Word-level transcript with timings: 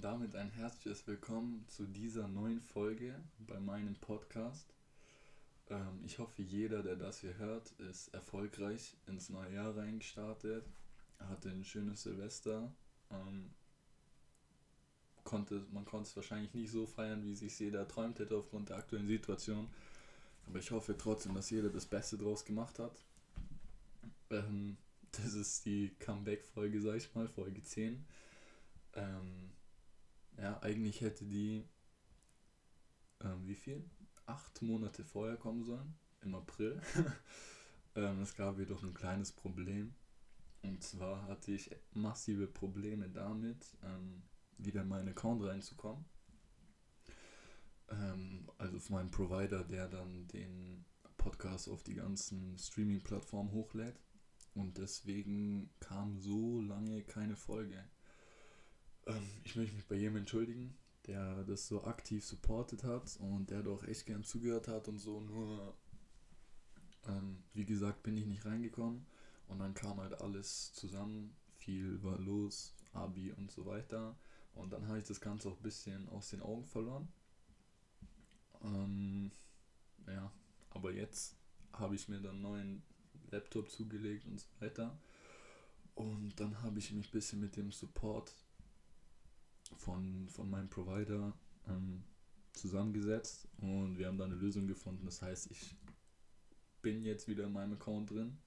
und 0.00 0.04
damit 0.04 0.34
ein 0.34 0.48
herzliches 0.52 1.06
Willkommen 1.06 1.62
zu 1.68 1.84
dieser 1.84 2.26
neuen 2.26 2.62
Folge 2.62 3.14
bei 3.46 3.60
meinem 3.60 3.94
Podcast. 3.96 4.72
Ähm, 5.68 6.00
ich 6.06 6.18
hoffe, 6.18 6.40
jeder, 6.40 6.82
der 6.82 6.96
das 6.96 7.20
hier 7.20 7.36
hört, 7.36 7.72
ist 7.72 8.08
erfolgreich 8.14 8.96
ins 9.06 9.28
neue 9.28 9.52
Jahr 9.52 9.76
reingestartet, 9.76 10.64
hatte 11.18 11.50
ein 11.50 11.66
schönes 11.66 12.04
Silvester. 12.04 12.72
Ähm, 13.10 13.50
konnte, 15.22 15.66
man 15.70 15.84
konnte 15.84 16.08
es 16.08 16.16
wahrscheinlich 16.16 16.54
nicht 16.54 16.70
so 16.70 16.86
feiern, 16.86 17.22
wie 17.22 17.34
sich 17.34 17.58
jeder 17.58 17.86
träumt 17.86 18.20
hätte 18.20 18.38
aufgrund 18.38 18.70
der 18.70 18.78
aktuellen 18.78 19.06
Situation. 19.06 19.68
Aber 20.46 20.60
ich 20.60 20.70
hoffe 20.70 20.96
trotzdem, 20.96 21.34
dass 21.34 21.50
jeder 21.50 21.68
das 21.68 21.84
Beste 21.84 22.16
draus 22.16 22.46
gemacht 22.46 22.78
hat. 22.78 22.98
Ähm, 24.30 24.78
das 25.12 25.34
ist 25.34 25.66
die 25.66 25.90
Comeback-Folge, 25.98 26.80
sag 26.80 26.96
ich 26.96 27.14
mal, 27.14 27.28
Folge 27.28 27.62
10. 27.62 28.02
Ähm, 28.94 29.50
ja, 30.40 30.62
eigentlich 30.62 31.00
hätte 31.00 31.24
die, 31.24 31.68
ähm, 33.20 33.46
wie 33.46 33.54
viel? 33.54 33.88
Acht 34.26 34.62
Monate 34.62 35.04
vorher 35.04 35.36
kommen 35.36 35.64
sollen, 35.64 35.94
im 36.22 36.34
April. 36.34 36.80
ähm, 37.94 38.20
es 38.22 38.34
gab 38.34 38.58
jedoch 38.58 38.82
ein 38.82 38.94
kleines 38.94 39.32
Problem. 39.32 39.94
Und 40.62 40.82
zwar 40.82 41.26
hatte 41.26 41.52
ich 41.52 41.70
massive 41.92 42.46
Probleme 42.46 43.08
damit, 43.08 43.76
ähm, 43.82 44.22
wieder 44.58 44.82
in 44.82 44.88
meinen 44.88 45.08
Account 45.08 45.42
reinzukommen. 45.42 46.04
Ähm, 47.88 48.48
also 48.58 48.76
auf 48.76 48.90
meinen 48.90 49.10
Provider, 49.10 49.64
der 49.64 49.88
dann 49.88 50.28
den 50.28 50.84
Podcast 51.16 51.68
auf 51.68 51.82
die 51.82 51.94
ganzen 51.94 52.56
Streaming-Plattformen 52.58 53.52
hochlädt. 53.52 54.00
Und 54.54 54.78
deswegen 54.78 55.70
kam 55.80 56.18
so 56.18 56.60
lange 56.60 57.02
keine 57.02 57.36
Folge. 57.36 57.84
Ähm, 59.10 59.28
ich 59.44 59.56
möchte 59.56 59.74
mich 59.74 59.86
bei 59.86 59.96
jedem 59.96 60.16
entschuldigen, 60.16 60.74
der 61.06 61.44
das 61.44 61.66
so 61.66 61.84
aktiv 61.84 62.24
supportet 62.24 62.84
hat 62.84 63.16
und 63.20 63.50
der 63.50 63.62
doch 63.62 63.84
echt 63.84 64.06
gern 64.06 64.24
zugehört 64.24 64.68
hat 64.68 64.88
und 64.88 64.98
so. 64.98 65.20
Nur, 65.20 65.74
ähm, 67.06 67.42
wie 67.54 67.64
gesagt, 67.64 68.02
bin 68.02 68.16
ich 68.16 68.26
nicht 68.26 68.44
reingekommen. 68.44 69.06
Und 69.48 69.58
dann 69.58 69.74
kam 69.74 70.00
halt 70.00 70.20
alles 70.20 70.72
zusammen. 70.74 71.34
Viel 71.58 72.02
war 72.02 72.18
los, 72.18 72.74
Abi 72.92 73.32
und 73.32 73.50
so 73.50 73.66
weiter. 73.66 74.16
Und 74.54 74.72
dann 74.72 74.86
habe 74.86 74.98
ich 74.98 75.06
das 75.06 75.20
Ganze 75.20 75.48
auch 75.48 75.56
ein 75.56 75.62
bisschen 75.62 76.08
aus 76.10 76.30
den 76.30 76.42
Augen 76.42 76.64
verloren. 76.64 77.08
Ähm, 78.62 79.32
ja, 80.06 80.30
aber 80.70 80.92
jetzt 80.92 81.36
habe 81.72 81.94
ich 81.94 82.08
mir 82.08 82.20
dann 82.20 82.34
einen 82.34 82.42
neuen 82.42 82.82
Laptop 83.30 83.70
zugelegt 83.70 84.26
und 84.26 84.40
so 84.40 84.46
weiter. 84.60 84.96
Und 85.94 86.38
dann 86.38 86.62
habe 86.62 86.78
ich 86.78 86.92
mich 86.92 87.08
ein 87.08 87.12
bisschen 87.12 87.40
mit 87.40 87.56
dem 87.56 87.72
Support 87.72 88.32
von, 89.76 90.28
von 90.28 90.50
meinem 90.50 90.68
Provider 90.68 91.32
ähm, 91.68 92.02
zusammengesetzt 92.52 93.48
und 93.58 93.98
wir 93.98 94.06
haben 94.06 94.18
da 94.18 94.24
eine 94.24 94.34
Lösung 94.34 94.66
gefunden. 94.66 95.06
Das 95.06 95.22
heißt, 95.22 95.50
ich 95.50 95.76
bin 96.82 97.02
jetzt 97.02 97.28
wieder 97.28 97.44
in 97.44 97.52
meinem 97.52 97.74
Account 97.74 98.10
drin. 98.10 98.38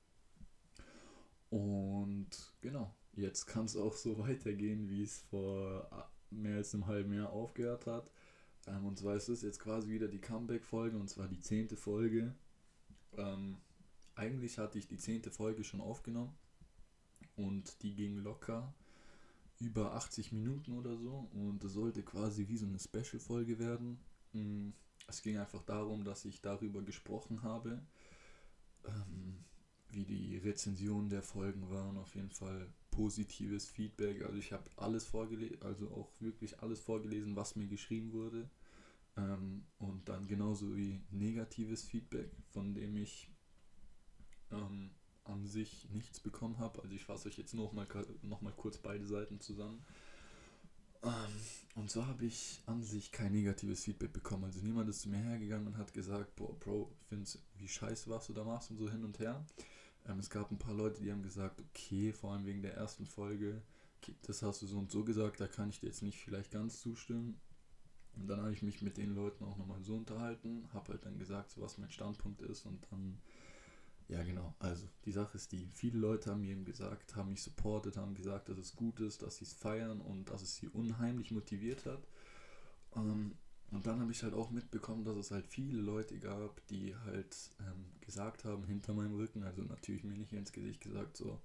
Und 1.49 2.29
genau, 2.61 2.95
jetzt 3.13 3.45
kann 3.45 3.65
es 3.65 3.75
auch 3.75 3.95
so 3.95 4.17
weitergehen, 4.27 4.89
wie 4.89 5.03
es 5.03 5.19
vor 5.21 6.09
mehr 6.29 6.57
als 6.57 6.73
einem 6.73 6.87
halben 6.87 7.13
Jahr 7.13 7.31
aufgehört 7.31 7.85
hat. 7.85 8.09
Ähm, 8.67 8.85
und 8.85 8.97
zwar 8.97 9.15
ist 9.15 9.29
es 9.29 9.41
jetzt 9.41 9.59
quasi 9.59 9.89
wieder 9.89 10.07
die 10.07 10.21
Comeback-Folge 10.21 10.97
und 10.97 11.09
zwar 11.09 11.27
die 11.27 11.39
zehnte 11.39 11.75
Folge. 11.75 12.33
Ähm, 13.17 13.57
eigentlich 14.15 14.57
hatte 14.57 14.77
ich 14.77 14.87
die 14.87 14.97
zehnte 14.97 15.31
Folge 15.31 15.63
schon 15.63 15.81
aufgenommen 15.81 16.35
und 17.35 17.81
die 17.83 17.95
ging 17.95 18.17
locker 18.17 18.73
über 19.63 19.93
80 19.95 20.31
Minuten 20.31 20.73
oder 20.73 20.97
so 20.97 21.29
und 21.33 21.63
es 21.63 21.73
sollte 21.73 22.03
quasi 22.03 22.47
wie 22.47 22.57
so 22.57 22.65
eine 22.65 22.79
Special-Folge 22.79 23.59
werden. 23.59 23.99
Mm, 24.33 24.69
es 25.07 25.21
ging 25.21 25.37
einfach 25.37 25.63
darum, 25.63 26.03
dass 26.03 26.25
ich 26.25 26.41
darüber 26.41 26.81
gesprochen 26.81 27.43
habe, 27.43 27.81
ähm, 28.85 29.43
wie 29.89 30.05
die 30.05 30.37
Rezensionen 30.37 31.09
der 31.09 31.23
Folgen 31.23 31.69
waren. 31.69 31.97
Auf 31.97 32.15
jeden 32.15 32.31
Fall 32.31 32.73
positives 32.91 33.67
Feedback. 33.67 34.23
Also 34.23 34.37
ich 34.37 34.51
habe 34.51 34.69
alles 34.75 35.05
vorgelesen, 35.05 35.61
also 35.61 35.89
auch 35.91 36.11
wirklich 36.19 36.59
alles 36.61 36.79
vorgelesen, 36.79 37.35
was 37.35 37.55
mir 37.55 37.67
geschrieben 37.67 38.11
wurde. 38.11 38.49
Ähm, 39.15 39.65
und 39.77 40.09
dann 40.09 40.27
genauso 40.27 40.75
wie 40.75 41.01
negatives 41.11 41.83
Feedback, 41.83 42.31
von 42.49 42.73
dem 42.73 42.97
ich 42.97 43.29
ähm, 44.51 44.91
an 45.25 45.45
sich 45.45 45.87
nichts 45.91 46.19
bekommen 46.19 46.57
habe. 46.57 46.81
Also 46.81 46.95
ich 46.95 47.05
fasse 47.05 47.27
euch 47.27 47.37
jetzt 47.37 47.53
noch 47.53 47.73
mal, 47.73 47.87
noch 48.23 48.41
mal 48.41 48.53
kurz 48.53 48.77
beide 48.77 49.05
Seiten 49.05 49.39
zusammen. 49.39 49.83
Ähm, 51.03 51.11
und 51.75 51.91
so 51.91 52.05
habe 52.05 52.25
ich 52.25 52.61
an 52.65 52.81
sich 52.81 53.11
kein 53.11 53.33
negatives 53.33 53.83
Feedback 53.83 54.13
bekommen. 54.13 54.45
Also 54.45 54.61
niemand 54.61 54.89
ist 54.89 55.01
zu 55.01 55.09
mir 55.09 55.17
hergegangen 55.17 55.67
und 55.67 55.77
hat 55.77 55.93
gesagt, 55.93 56.35
boah, 56.35 56.57
Bro, 56.59 56.91
ich 57.01 57.07
finde 57.07 57.29
wie 57.57 57.67
scheiße 57.67 58.09
was 58.09 58.27
du 58.27 58.33
da 58.33 58.43
machst 58.43 58.71
und 58.71 58.77
so 58.77 58.89
hin 58.89 59.03
und 59.03 59.19
her. 59.19 59.45
Ähm, 60.07 60.19
es 60.19 60.29
gab 60.29 60.51
ein 60.51 60.59
paar 60.59 60.73
Leute, 60.73 61.01
die 61.01 61.11
haben 61.11 61.23
gesagt, 61.23 61.61
okay, 61.61 62.13
vor 62.13 62.33
allem 62.33 62.45
wegen 62.45 62.61
der 62.61 62.75
ersten 62.75 63.05
Folge, 63.05 63.61
das 64.23 64.41
hast 64.43 64.61
du 64.61 64.67
so 64.67 64.77
und 64.77 64.91
so 64.91 65.03
gesagt, 65.03 65.39
da 65.39 65.47
kann 65.47 65.69
ich 65.69 65.79
dir 65.79 65.87
jetzt 65.87 66.03
nicht 66.03 66.19
vielleicht 66.19 66.51
ganz 66.51 66.79
zustimmen. 66.79 67.39
Und 68.15 68.27
dann 68.27 68.41
habe 68.41 68.53
ich 68.53 68.61
mich 68.61 68.81
mit 68.81 68.97
den 68.97 69.15
Leuten 69.15 69.43
auch 69.43 69.57
nochmal 69.57 69.81
so 69.81 69.95
unterhalten, 69.95 70.67
habe 70.73 70.93
halt 70.93 71.05
dann 71.05 71.17
gesagt, 71.17 71.51
so 71.51 71.61
was 71.61 71.77
mein 71.77 71.89
Standpunkt 71.89 72.41
ist 72.41 72.65
und 72.65 72.85
dann 72.91 73.17
ja, 74.07 74.23
genau. 74.23 74.55
Also 74.59 74.87
die 75.05 75.11
Sache 75.11 75.37
ist 75.37 75.51
die, 75.51 75.69
viele 75.73 75.97
Leute 75.97 76.29
haben 76.29 76.41
mir 76.41 76.51
eben 76.51 76.65
gesagt, 76.65 77.15
haben 77.15 77.29
mich 77.29 77.41
supportet, 77.41 77.97
haben 77.97 78.13
gesagt, 78.13 78.49
dass 78.49 78.57
es 78.57 78.75
gut 78.75 78.99
ist, 78.99 79.21
dass 79.21 79.37
sie 79.37 79.45
es 79.45 79.53
feiern 79.53 80.01
und 80.01 80.29
dass 80.29 80.41
es 80.41 80.55
sie 80.57 80.67
unheimlich 80.67 81.31
motiviert 81.31 81.85
hat. 81.85 82.05
Ähm, 82.95 83.35
und 83.71 83.87
dann 83.87 83.99
habe 83.99 84.11
ich 84.11 84.21
halt 84.21 84.35
auch 84.35 84.51
mitbekommen, 84.51 85.03
dass 85.03 85.17
es 85.17 85.31
halt 85.31 85.47
viele 85.47 85.81
Leute 85.81 86.19
gab, 86.19 86.65
die 86.67 86.95
halt 86.95 87.35
ähm, 87.59 87.85
gesagt 88.01 88.45
haben 88.45 88.65
hinter 88.65 88.93
meinem 88.93 89.15
Rücken, 89.15 89.43
also 89.43 89.63
natürlich 89.63 90.03
mir 90.03 90.15
nicht 90.15 90.33
ins 90.33 90.51
Gesicht 90.51 90.81
gesagt, 90.81 91.17
so, 91.17 91.41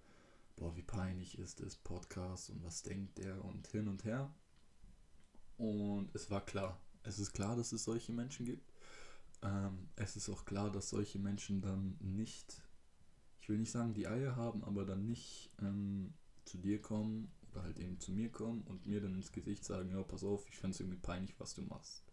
boah, 0.56 0.76
wie 0.76 0.82
peinlich 0.82 1.38
ist 1.38 1.60
das 1.60 1.76
Podcast 1.76 2.50
und 2.50 2.62
was 2.64 2.82
denkt 2.82 3.16
der 3.18 3.42
und 3.44 3.66
hin 3.68 3.88
und 3.88 4.04
her. 4.04 4.30
Und 5.56 6.14
es 6.14 6.30
war 6.30 6.44
klar, 6.44 6.78
es 7.02 7.18
ist 7.18 7.32
klar, 7.32 7.56
dass 7.56 7.72
es 7.72 7.84
solche 7.84 8.12
Menschen 8.12 8.44
gibt. 8.44 8.67
Ähm, 9.42 9.88
es 9.96 10.16
ist 10.16 10.28
auch 10.28 10.44
klar, 10.44 10.70
dass 10.70 10.90
solche 10.90 11.18
Menschen 11.18 11.60
dann 11.60 11.96
nicht, 12.00 12.62
ich 13.40 13.48
will 13.48 13.58
nicht 13.58 13.70
sagen, 13.70 13.94
die 13.94 14.08
Eier 14.08 14.36
haben, 14.36 14.64
aber 14.64 14.84
dann 14.84 15.06
nicht 15.06 15.50
ähm, 15.60 16.14
zu 16.44 16.58
dir 16.58 16.80
kommen 16.80 17.30
oder 17.50 17.62
halt 17.62 17.78
eben 17.78 18.00
zu 18.00 18.12
mir 18.12 18.30
kommen 18.30 18.62
und 18.62 18.86
mir 18.86 19.00
dann 19.00 19.14
ins 19.14 19.32
Gesicht 19.32 19.64
sagen, 19.64 19.90
ja, 19.90 20.02
pass 20.02 20.24
auf, 20.24 20.48
ich 20.48 20.56
finde 20.56 20.74
es 20.74 20.80
irgendwie 20.80 20.98
peinlich, 20.98 21.38
was 21.38 21.54
du 21.54 21.62
machst. 21.62 22.04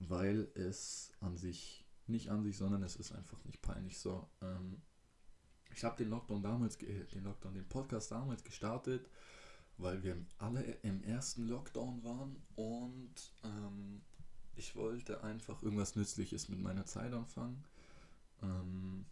Weil 0.00 0.48
es 0.54 1.12
an 1.20 1.36
sich, 1.36 1.84
nicht 2.06 2.30
an 2.30 2.42
sich, 2.42 2.56
sondern 2.56 2.82
es 2.82 2.96
ist 2.96 3.12
einfach 3.12 3.42
nicht 3.44 3.62
peinlich. 3.62 3.98
So, 3.98 4.28
ähm, 4.42 4.82
ich 5.74 5.82
habe 5.84 5.96
den 5.96 6.10
Lockdown 6.10 6.42
damals, 6.42 6.76
äh, 6.82 7.04
den 7.06 7.24
Lockdown, 7.24 7.54
den 7.54 7.68
Podcast 7.68 8.10
damals 8.10 8.44
gestartet, 8.44 9.08
weil 9.78 10.02
wir 10.02 10.16
alle 10.38 10.62
im 10.82 11.02
ersten 11.02 11.48
Lockdown 11.48 12.04
waren 12.04 12.36
und 12.54 13.32
ähm, 13.42 14.02
ich 14.56 14.76
wollte 14.76 15.22
einfach 15.22 15.62
irgendwas 15.62 15.96
Nützliches 15.96 16.48
mit 16.48 16.60
meiner 16.60 16.86
Zeit 16.86 17.12
anfangen. 17.12 17.64
Ähm, 18.42 19.04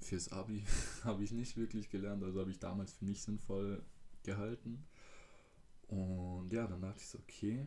fürs 0.00 0.30
Abi 0.32 0.64
habe 1.04 1.24
ich 1.24 1.32
nicht 1.32 1.56
wirklich 1.56 1.90
gelernt, 1.90 2.22
also 2.22 2.40
habe 2.40 2.50
ich 2.50 2.58
damals 2.58 2.92
für 2.92 3.04
mich 3.04 3.22
sinnvoll 3.22 3.82
gehalten. 4.22 4.84
Und 5.88 6.52
ja, 6.52 6.66
dann 6.66 6.80
dachte 6.80 7.00
ich 7.00 7.08
so, 7.08 7.18
okay, 7.18 7.66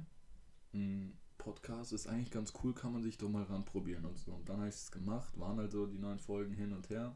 ein 0.73 1.17
Podcast 1.37 1.93
ist 1.93 2.07
eigentlich 2.07 2.31
ganz 2.31 2.53
cool, 2.63 2.73
kann 2.73 2.93
man 2.93 3.01
sich 3.01 3.17
doch 3.17 3.29
mal 3.29 3.43
ranprobieren 3.43 4.05
und 4.05 4.17
so. 4.17 4.33
Und 4.33 4.47
dann 4.49 4.57
habe 4.57 4.69
ich 4.69 4.75
es 4.75 4.91
gemacht, 4.91 5.37
waren 5.39 5.59
also 5.59 5.87
die 5.87 5.97
neuen 5.97 6.19
Folgen 6.19 6.53
hin 6.53 6.73
und 6.73 6.89
her. 6.89 7.15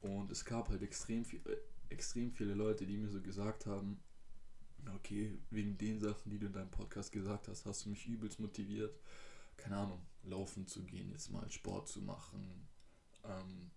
Und 0.00 0.30
es 0.30 0.44
gab 0.44 0.70
halt 0.70 0.82
extrem, 0.82 1.24
viel, 1.24 1.40
äh, 1.46 1.56
extrem 1.90 2.32
viele 2.32 2.54
Leute, 2.54 2.86
die 2.86 2.96
mir 2.96 3.10
so 3.10 3.20
gesagt 3.20 3.66
haben, 3.66 4.00
okay, 4.94 5.38
wegen 5.50 5.76
den 5.78 6.00
Sachen, 6.00 6.30
die 6.30 6.38
du 6.38 6.46
in 6.46 6.52
deinem 6.52 6.70
Podcast 6.70 7.12
gesagt 7.12 7.48
hast, 7.48 7.66
hast 7.66 7.84
du 7.84 7.90
mich 7.90 8.06
übelst 8.06 8.40
motiviert, 8.40 8.98
keine 9.56 9.76
Ahnung, 9.76 10.06
laufen 10.22 10.66
zu 10.66 10.84
gehen, 10.84 11.10
jetzt 11.10 11.30
mal 11.30 11.50
Sport 11.50 11.88
zu 11.88 12.00
machen, 12.00 12.68
ähm, 13.24 13.70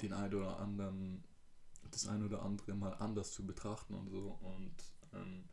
den 0.00 0.12
ein 0.12 0.34
oder 0.34 0.58
anderen, 0.58 1.24
das 1.90 2.06
ein 2.06 2.24
oder 2.24 2.42
andere 2.42 2.74
mal 2.74 2.94
anders 2.94 3.32
zu 3.32 3.46
betrachten 3.46 3.94
und 3.94 4.08
so. 4.08 4.38
Und 4.40 4.74
ähm, 5.12 5.44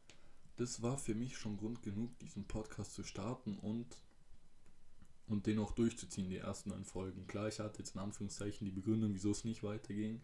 das 0.55 0.81
war 0.81 0.97
für 0.97 1.15
mich 1.15 1.37
schon 1.37 1.57
Grund 1.57 1.81
genug, 1.83 2.17
diesen 2.19 2.45
Podcast 2.45 2.93
zu 2.93 3.03
starten 3.03 3.57
und 3.59 4.03
und 5.29 5.45
den 5.45 5.59
auch 5.59 5.71
durchzuziehen, 5.71 6.29
die 6.29 6.37
ersten 6.37 6.69
neun 6.71 6.83
Folgen. 6.85 7.27
Klar, 7.27 7.47
ich 7.47 7.59
hatte 7.59 7.79
jetzt 7.79 7.93
in 7.93 8.01
Anführungszeichen 8.01 8.65
die 8.65 8.71
Begründung, 8.71 9.13
wieso 9.13 9.31
es 9.31 9.43
nicht 9.43 9.61
weiterging. 9.63 10.21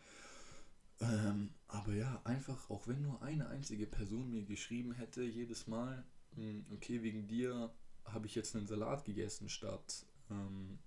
Ähm, 1.02 1.50
aber 1.68 1.94
ja, 1.94 2.22
einfach, 2.24 2.70
auch 2.70 2.88
wenn 2.88 3.02
nur 3.02 3.22
eine 3.22 3.50
einzige 3.50 3.86
Person 3.86 4.30
mir 4.30 4.44
geschrieben 4.44 4.94
hätte, 4.94 5.24
jedes 5.24 5.68
Mal, 5.68 6.06
hm, 6.36 6.66
okay, 6.74 7.04
wegen 7.04 7.28
dir 7.28 7.74
habe 8.06 8.28
ich 8.28 8.36
jetzt 8.36 8.56
einen 8.56 8.68
Salat 8.68 9.04
gegessen 9.04 9.50
statt, 9.50 10.06
ähm, 10.30 10.80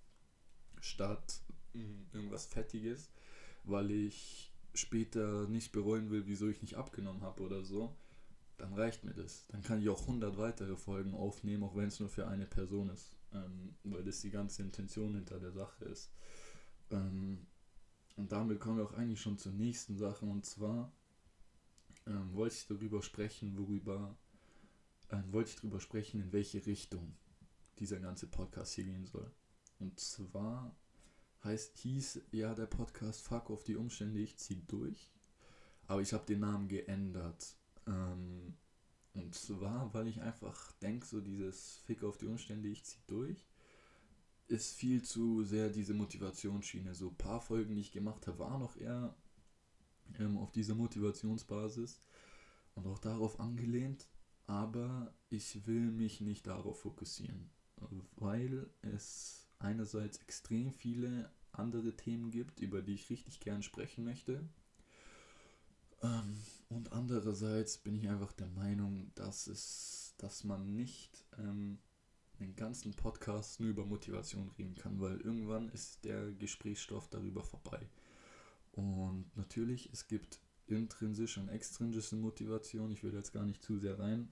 statt 0.80 1.42
mh, 1.74 1.82
hm, 1.82 2.06
irgendwas 2.12 2.46
Fettiges, 2.46 3.10
weil 3.64 3.90
ich 3.90 4.52
später 4.74 5.46
nicht 5.48 5.72
bereuen 5.72 6.10
will, 6.10 6.26
wieso 6.26 6.48
ich 6.48 6.62
nicht 6.62 6.76
abgenommen 6.76 7.22
habe 7.22 7.42
oder 7.42 7.64
so. 7.64 7.96
dann 8.56 8.74
reicht 8.74 9.04
mir 9.04 9.14
das. 9.14 9.46
Dann 9.48 9.62
kann 9.62 9.80
ich 9.80 9.88
auch 9.88 10.00
100 10.00 10.36
weitere 10.36 10.76
Folgen 10.76 11.14
aufnehmen, 11.14 11.62
auch 11.62 11.76
wenn 11.76 11.86
es 11.88 12.00
nur 12.00 12.08
für 12.08 12.26
eine 12.26 12.44
Person 12.44 12.90
ist, 12.90 13.12
ähm, 13.32 13.76
weil 13.84 14.02
das 14.02 14.20
die 14.20 14.30
ganze 14.30 14.62
Intention 14.62 15.14
hinter 15.14 15.38
der 15.38 15.52
Sache 15.52 15.84
ist. 15.84 16.10
Ähm, 16.90 17.46
und 18.18 18.32
damit 18.32 18.60
kommen 18.60 18.78
wir 18.78 18.84
auch 18.84 18.94
eigentlich 18.94 19.20
schon 19.20 19.38
zur 19.38 19.52
nächsten 19.52 19.96
Sache 19.96 20.26
und 20.26 20.44
zwar 20.44 20.92
ähm, 22.06 22.34
wollte 22.34 22.56
ich 22.56 22.66
darüber 22.66 23.02
sprechen, 23.02 23.56
worüber 23.56 24.16
ähm, 25.10 25.32
wollte 25.32 25.50
ich 25.50 25.56
darüber 25.56 25.80
sprechen, 25.80 26.20
in 26.20 26.32
welche 26.32 26.64
Richtung 26.66 27.14
dieser 27.78 28.00
ganze 28.00 28.26
Podcast 28.26 28.74
hier 28.74 28.84
gehen 28.84 29.06
soll. 29.06 29.30
Und 29.78 30.00
zwar 30.00 30.76
heißt, 31.44 31.78
hieß 31.78 32.22
ja 32.32 32.54
der 32.54 32.66
Podcast 32.66 33.22
Fuck 33.22 33.50
auf 33.50 33.62
die 33.62 33.76
Umstände, 33.76 34.18
ich 34.18 34.36
zieh 34.36 34.64
durch. 34.66 35.12
Aber 35.86 36.02
ich 36.02 36.12
habe 36.12 36.26
den 36.26 36.40
Namen 36.40 36.68
geändert. 36.68 37.56
Ähm, 37.86 38.56
und 39.14 39.34
zwar, 39.34 39.94
weil 39.94 40.08
ich 40.08 40.20
einfach 40.20 40.72
denke, 40.72 41.06
so 41.06 41.20
dieses 41.20 41.78
Fick 41.86 42.02
auf 42.02 42.18
die 42.18 42.26
Umstände, 42.26 42.68
ich 42.68 42.84
zieh 42.84 43.00
durch, 43.06 43.46
ist 44.48 44.74
viel 44.74 45.02
zu 45.02 45.44
sehr 45.44 45.68
diese 45.68 45.94
Motivationsschiene. 45.94 46.94
So 46.94 47.08
ein 47.08 47.16
paar 47.16 47.40
Folgen, 47.40 47.74
die 47.74 47.82
ich 47.82 47.92
gemacht 47.92 48.26
habe, 48.26 48.38
waren 48.38 48.60
noch 48.60 48.76
eher 48.76 49.14
ähm, 50.18 50.38
auf 50.38 50.50
dieser 50.50 50.74
Motivationsbasis 50.74 52.00
und 52.74 52.86
auch 52.86 52.98
darauf 52.98 53.38
angelehnt. 53.40 54.08
Aber 54.46 55.14
ich 55.28 55.66
will 55.66 55.90
mich 55.92 56.22
nicht 56.22 56.46
darauf 56.46 56.80
fokussieren, 56.80 57.50
weil 58.16 58.70
es 58.80 59.46
einerseits 59.58 60.18
extrem 60.18 60.72
viele 60.72 61.30
andere 61.52 61.94
Themen 61.96 62.30
gibt, 62.30 62.60
über 62.60 62.80
die 62.80 62.94
ich 62.94 63.10
richtig 63.10 63.40
gern 63.40 63.62
sprechen 63.62 64.04
möchte. 64.04 64.48
Ähm, 66.02 66.38
und 66.70 66.92
andererseits 66.92 67.76
bin 67.78 67.94
ich 67.94 68.08
einfach 68.08 68.32
der 68.32 68.48
Meinung, 68.48 69.10
dass 69.14 69.46
es, 69.48 70.14
dass 70.16 70.44
man 70.44 70.74
nicht 70.74 71.24
ähm, 71.38 71.78
den 72.38 72.54
ganzen 72.56 72.94
Podcast 72.94 73.60
nur 73.60 73.70
über 73.70 73.84
Motivation 73.84 74.50
reden 74.58 74.74
kann, 74.74 75.00
weil 75.00 75.20
irgendwann 75.20 75.68
ist 75.70 76.04
der 76.04 76.32
Gesprächsstoff 76.32 77.08
darüber 77.08 77.42
vorbei. 77.42 77.88
Und 78.72 79.36
natürlich, 79.36 79.90
es 79.92 80.06
gibt 80.06 80.40
intrinsische 80.66 81.40
und 81.40 81.48
extrinsische 81.48 82.16
Motivation. 82.16 82.92
Ich 82.92 83.02
will 83.02 83.14
jetzt 83.14 83.32
gar 83.32 83.44
nicht 83.44 83.62
zu 83.62 83.78
sehr 83.78 83.98
rein. 83.98 84.28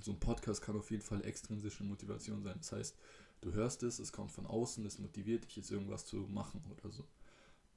So 0.00 0.12
ein 0.12 0.20
Podcast 0.20 0.62
kann 0.62 0.76
auf 0.76 0.90
jeden 0.90 1.02
Fall 1.02 1.24
extrinsische 1.24 1.84
Motivation 1.84 2.42
sein. 2.42 2.56
Das 2.58 2.72
heißt, 2.72 2.96
du 3.40 3.52
hörst 3.52 3.82
es, 3.82 3.98
es 3.98 4.12
kommt 4.12 4.32
von 4.32 4.46
außen, 4.46 4.84
es 4.84 4.98
motiviert 4.98 5.44
dich 5.44 5.56
jetzt 5.56 5.70
irgendwas 5.70 6.04
zu 6.04 6.16
machen 6.16 6.64
oder 6.70 6.90
so. 6.90 7.06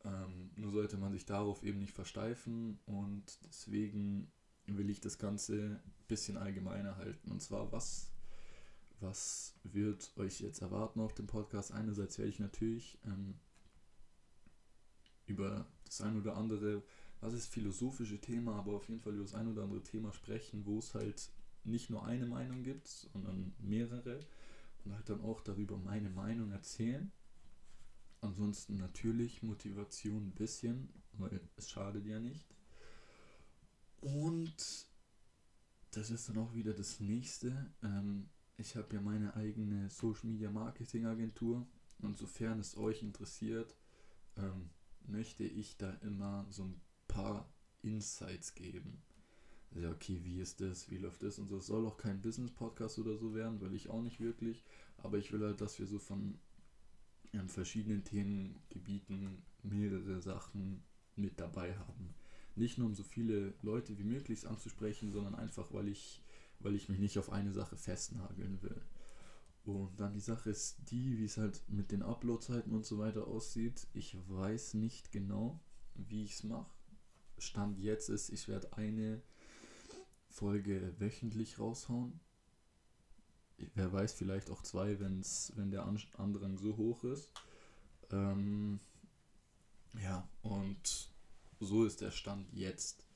Ähm, 0.03 0.51
nur 0.55 0.71
sollte 0.71 0.97
man 0.97 1.11
sich 1.11 1.25
darauf 1.25 1.63
eben 1.63 1.79
nicht 1.79 1.93
versteifen 1.93 2.79
und 2.85 3.39
deswegen 3.45 4.31
will 4.65 4.89
ich 4.89 5.00
das 5.00 5.17
Ganze 5.17 5.81
ein 5.83 5.93
bisschen 6.07 6.38
allgemeiner 6.38 6.97
halten. 6.97 7.31
Und 7.31 7.41
zwar, 7.41 7.71
was, 7.71 8.11
was 8.99 9.55
wird 9.63 10.11
euch 10.17 10.39
jetzt 10.39 10.61
erwarten 10.61 10.99
auf 10.99 11.13
dem 11.13 11.27
Podcast? 11.27 11.71
Einerseits 11.71 12.17
werde 12.17 12.29
ich 12.29 12.39
natürlich 12.39 12.97
ähm, 13.05 13.35
über 15.25 15.67
das 15.85 16.01
ein 16.01 16.17
oder 16.19 16.35
andere, 16.35 16.83
was 17.19 17.33
ist 17.33 17.47
philosophische 17.47 18.19
Thema, 18.19 18.55
aber 18.55 18.73
auf 18.73 18.88
jeden 18.89 19.01
Fall 19.01 19.13
über 19.13 19.23
das 19.23 19.35
ein 19.35 19.47
oder 19.47 19.63
andere 19.63 19.83
Thema 19.83 20.11
sprechen, 20.13 20.65
wo 20.65 20.79
es 20.79 20.94
halt 20.94 21.29
nicht 21.63 21.89
nur 21.89 22.05
eine 22.05 22.25
Meinung 22.25 22.63
gibt, 22.63 22.88
sondern 22.88 23.53
mehrere 23.59 24.19
und 24.83 24.94
halt 24.94 25.09
dann 25.09 25.21
auch 25.21 25.41
darüber 25.41 25.77
meine 25.77 26.09
Meinung 26.09 26.51
erzählen. 26.51 27.11
Ansonsten 28.21 28.77
natürlich 28.77 29.43
Motivation 29.43 30.27
ein 30.27 30.33
bisschen, 30.35 30.89
weil 31.13 31.41
es 31.55 31.69
schadet 31.69 32.05
ja 32.05 32.19
nicht. 32.19 32.47
Und 34.01 34.88
das 35.91 36.09
ist 36.09 36.29
dann 36.29 36.38
auch 36.38 36.53
wieder 36.53 36.73
das 36.73 37.00
nächste. 37.00 37.71
Ähm, 37.83 38.29
ich 38.57 38.75
habe 38.75 38.95
ja 38.95 39.01
meine 39.01 39.36
eigene 39.36 39.89
Social 39.89 40.30
Media 40.30 40.51
Marketing 40.51 41.06
Agentur 41.06 41.68
und 42.01 42.18
sofern 42.18 42.59
es 42.59 42.77
euch 42.77 43.04
interessiert, 43.04 43.75
ähm, 44.36 44.69
möchte 45.07 45.44
ich 45.44 45.77
da 45.77 45.92
immer 46.01 46.45
so 46.50 46.63
ein 46.63 46.81
paar 47.07 47.50
Insights 47.81 48.56
geben. 48.56 49.01
Ja, 49.71 49.92
okay, 49.92 50.19
wie 50.24 50.39
ist 50.39 50.62
das, 50.62 50.89
wie 50.89 50.98
läuft 50.98 51.24
das 51.24 51.39
und 51.39 51.50
so. 51.50 51.57
Es 51.57 51.68
soll 51.68 51.86
auch 51.86 51.98
kein 51.98 52.21
Business-Podcast 52.21 53.00
oder 53.00 53.18
so 53.18 53.36
werden, 53.36 53.62
weil 53.62 53.74
ich 53.74 53.89
auch 53.89 54.01
nicht 54.01 54.19
wirklich. 54.19 54.63
Aber 54.98 55.18
ich 55.18 55.31
will 55.31 55.42
halt, 55.42 55.62
dass 55.62 55.77
wir 55.77 55.86
so 55.86 56.00
von 56.00 56.39
ähm, 57.33 57.50
verschiedenen 57.50 58.03
Themengebieten 58.03 59.44
mehrere 59.63 60.21
Sachen 60.21 60.83
mit 61.15 61.39
dabei 61.39 61.77
haben. 61.77 62.15
Nicht 62.56 62.77
nur 62.77 62.88
um 62.88 62.95
so 62.95 63.03
viele 63.03 63.53
Leute 63.62 63.98
wie 64.00 64.03
möglich 64.03 64.48
anzusprechen, 64.48 65.12
sondern 65.12 65.36
einfach, 65.36 65.71
weil 65.74 65.89
ich, 65.89 66.24
weil 66.59 66.75
ich 66.75 66.89
mich 66.89 67.00
nicht 67.00 67.18
auf 67.18 67.31
eine 67.31 67.54
Sache 67.54 67.77
festnageln 67.77 68.62
will. 68.62 68.81
Und 69.63 70.00
dann 70.00 70.13
die 70.13 70.21
Sache 70.21 70.50
ist 70.50 70.77
die, 70.89 71.18
wie 71.18 71.25
es 71.25 71.38
halt 71.38 71.62
mit 71.68 71.92
den 71.92 72.01
Uploadzeiten 72.01 72.71
und 72.71 72.86
so 72.86 73.00
weiter 73.00 73.27
aussieht. 73.27 73.86
Ich 73.94 74.18
weiß 74.30 74.75
nicht 74.75 75.12
genau, 75.12 75.59
wie 75.95 76.24
ich 76.24 76.36
es 76.36 76.44
mache. 76.44 76.71
Stand 77.38 77.77
jetzt 77.77 78.09
ist, 78.09 78.30
ich 78.30 78.48
werde 78.48 78.74
eine 78.74 79.21
Folge 80.30 80.94
wöchentlich 81.00 81.59
raushauen. 81.59 82.19
Wer 83.74 83.92
weiß, 83.92 84.13
vielleicht 84.13 84.51
auch 84.51 84.62
zwei, 84.62 85.00
wenn's, 85.00 85.51
wenn 85.56 85.71
der 85.71 85.86
Andrang 85.86 86.57
so 86.57 86.77
hoch 86.77 87.03
ist. 87.03 87.31
Ähm, 88.12 88.80
ja, 90.01 90.27
und 90.44 91.12
so 91.60 91.86
ist 91.86 92.01
der 92.01 92.12
Stand 92.12 92.53
jetzt. 92.53 93.06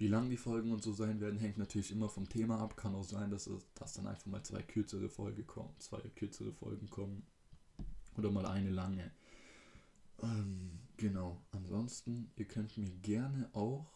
Wie 0.00 0.08
lang 0.08 0.30
die 0.30 0.38
Folgen 0.38 0.72
und 0.72 0.82
so 0.82 0.94
sein 0.94 1.20
werden, 1.20 1.38
hängt 1.38 1.58
natürlich 1.58 1.92
immer 1.92 2.08
vom 2.08 2.26
Thema 2.26 2.58
ab. 2.58 2.74
Kann 2.74 2.94
auch 2.94 3.04
sein, 3.04 3.30
dass, 3.30 3.46
es, 3.46 3.70
dass 3.74 3.92
dann 3.92 4.06
einfach 4.06 4.24
mal 4.24 4.42
zwei 4.42 4.62
kürzere 4.62 5.10
Folgen 5.10 5.46
kommen, 5.46 5.74
zwei 5.78 6.00
kürzere 6.00 6.54
Folgen 6.54 6.88
kommen. 6.88 7.22
Oder 8.16 8.30
mal 8.30 8.46
eine 8.46 8.70
lange. 8.70 9.10
Ähm, 10.22 10.70
genau. 10.96 11.42
Ansonsten, 11.52 12.30
ihr 12.36 12.46
könnt 12.46 12.78
mir 12.78 12.88
gerne 13.02 13.50
auch 13.52 13.92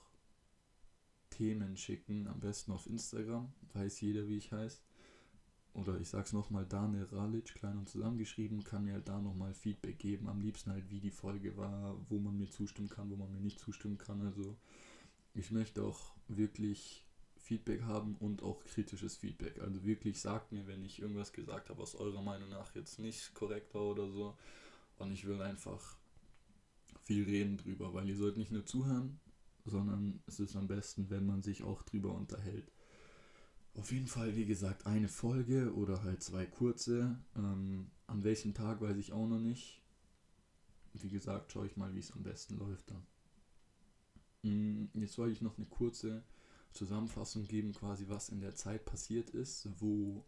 Themen 1.31 1.75
schicken. 1.79 2.29
Am 2.29 2.39
besten 2.39 2.73
auf 2.73 2.87
Instagram. 2.87 3.51
Weiß 3.73 4.03
jeder, 4.03 4.29
wie 4.29 4.37
ich 4.37 4.53
heiße. 4.53 4.83
Oder 5.73 5.99
ich 5.99 6.11
sag's 6.11 6.35
nochmal, 6.35 6.67
Daniel 6.67 7.05
Ralic, 7.05 7.55
klein 7.55 7.79
und 7.79 7.89
zusammengeschrieben, 7.89 8.62
kann 8.62 8.85
mir 8.85 8.93
halt 8.93 9.09
da 9.09 9.23
nochmal 9.23 9.55
Feedback 9.55 9.99
geben. 9.99 10.29
Am 10.29 10.43
liebsten 10.43 10.71
halt, 10.71 10.91
wie 10.91 11.01
die 11.01 11.11
Folge 11.11 11.56
war, 11.56 11.97
wo 12.11 12.19
man 12.19 12.37
mir 12.37 12.51
zustimmen 12.51 12.91
kann, 12.91 13.11
wo 13.11 13.17
man 13.17 13.33
mir 13.33 13.41
nicht 13.41 13.59
zustimmen 13.59 13.97
kann. 13.97 14.21
Also 14.21 14.59
ich 15.35 15.51
möchte 15.51 15.83
auch 15.83 16.15
wirklich 16.29 17.05
Feedback 17.37 17.83
haben 17.83 18.17
und 18.21 18.43
auch 18.43 18.65
kritisches 18.65 19.17
Feedback. 19.17 19.61
Also 19.61 19.85
wirklich 19.85 20.20
sagt 20.20 20.53
mir, 20.53 20.67
wenn 20.67 20.82
ich 20.82 21.03
irgendwas 21.03 21.32
gesagt 21.32 21.69
habe, 21.69 21.82
was 21.82 21.94
eurer 21.94 22.23
Meinung 22.23 22.49
nach 22.49 22.75
jetzt 22.75 22.99
nicht 22.99 23.35
korrekt 23.35 23.75
war 23.75 23.82
oder 23.82 24.08
so. 24.08 24.37
Und 24.97 25.13
ich 25.13 25.27
will 25.27 25.43
einfach 25.43 25.99
viel 27.03 27.25
reden 27.25 27.58
drüber, 27.58 27.93
weil 27.93 28.08
ihr 28.08 28.17
sollt 28.17 28.39
nicht 28.39 28.53
nur 28.53 28.65
zuhören, 28.65 29.20
sondern 29.67 30.23
es 30.27 30.41
ist 30.41 30.56
am 30.56 30.69
besten, 30.69 31.11
wenn 31.11 31.27
man 31.27 31.43
sich 31.43 31.63
auch 31.63 31.82
drüber 31.82 32.15
unterhält. 32.15 32.73
Auf 33.75 33.91
jeden 33.91 34.06
Fall, 34.06 34.37
wie 34.37 34.47
gesagt, 34.47 34.87
eine 34.87 35.08
Folge 35.08 35.75
oder 35.75 36.03
halt 36.03 36.23
zwei 36.23 36.47
kurze. 36.47 37.19
Ähm, 37.37 37.91
an 38.06 38.23
welchem 38.23 38.55
Tag 38.55 38.81
weiß 38.81 38.97
ich 38.97 39.13
auch 39.13 39.27
noch 39.27 39.41
nicht. 39.41 39.82
Wie 40.94 41.11
gesagt, 41.11 41.53
schaue 41.53 41.67
ich 41.67 41.77
mal, 41.77 41.93
wie 41.94 41.99
es 41.99 42.13
am 42.13 42.23
besten 42.23 42.56
läuft 42.56 42.91
dann. 42.91 43.05
Mm, 44.44 44.86
jetzt 44.94 45.19
wollte 45.19 45.32
ich 45.32 45.41
noch 45.41 45.56
eine 45.56 45.67
kurze 45.67 46.22
Zusammenfassung 46.72 47.46
geben, 47.48 47.72
quasi 47.72 48.08
was 48.08 48.29
in 48.29 48.41
der 48.41 48.55
Zeit 48.55 48.84
passiert 48.84 49.31
ist, 49.31 49.69
wo 49.79 50.24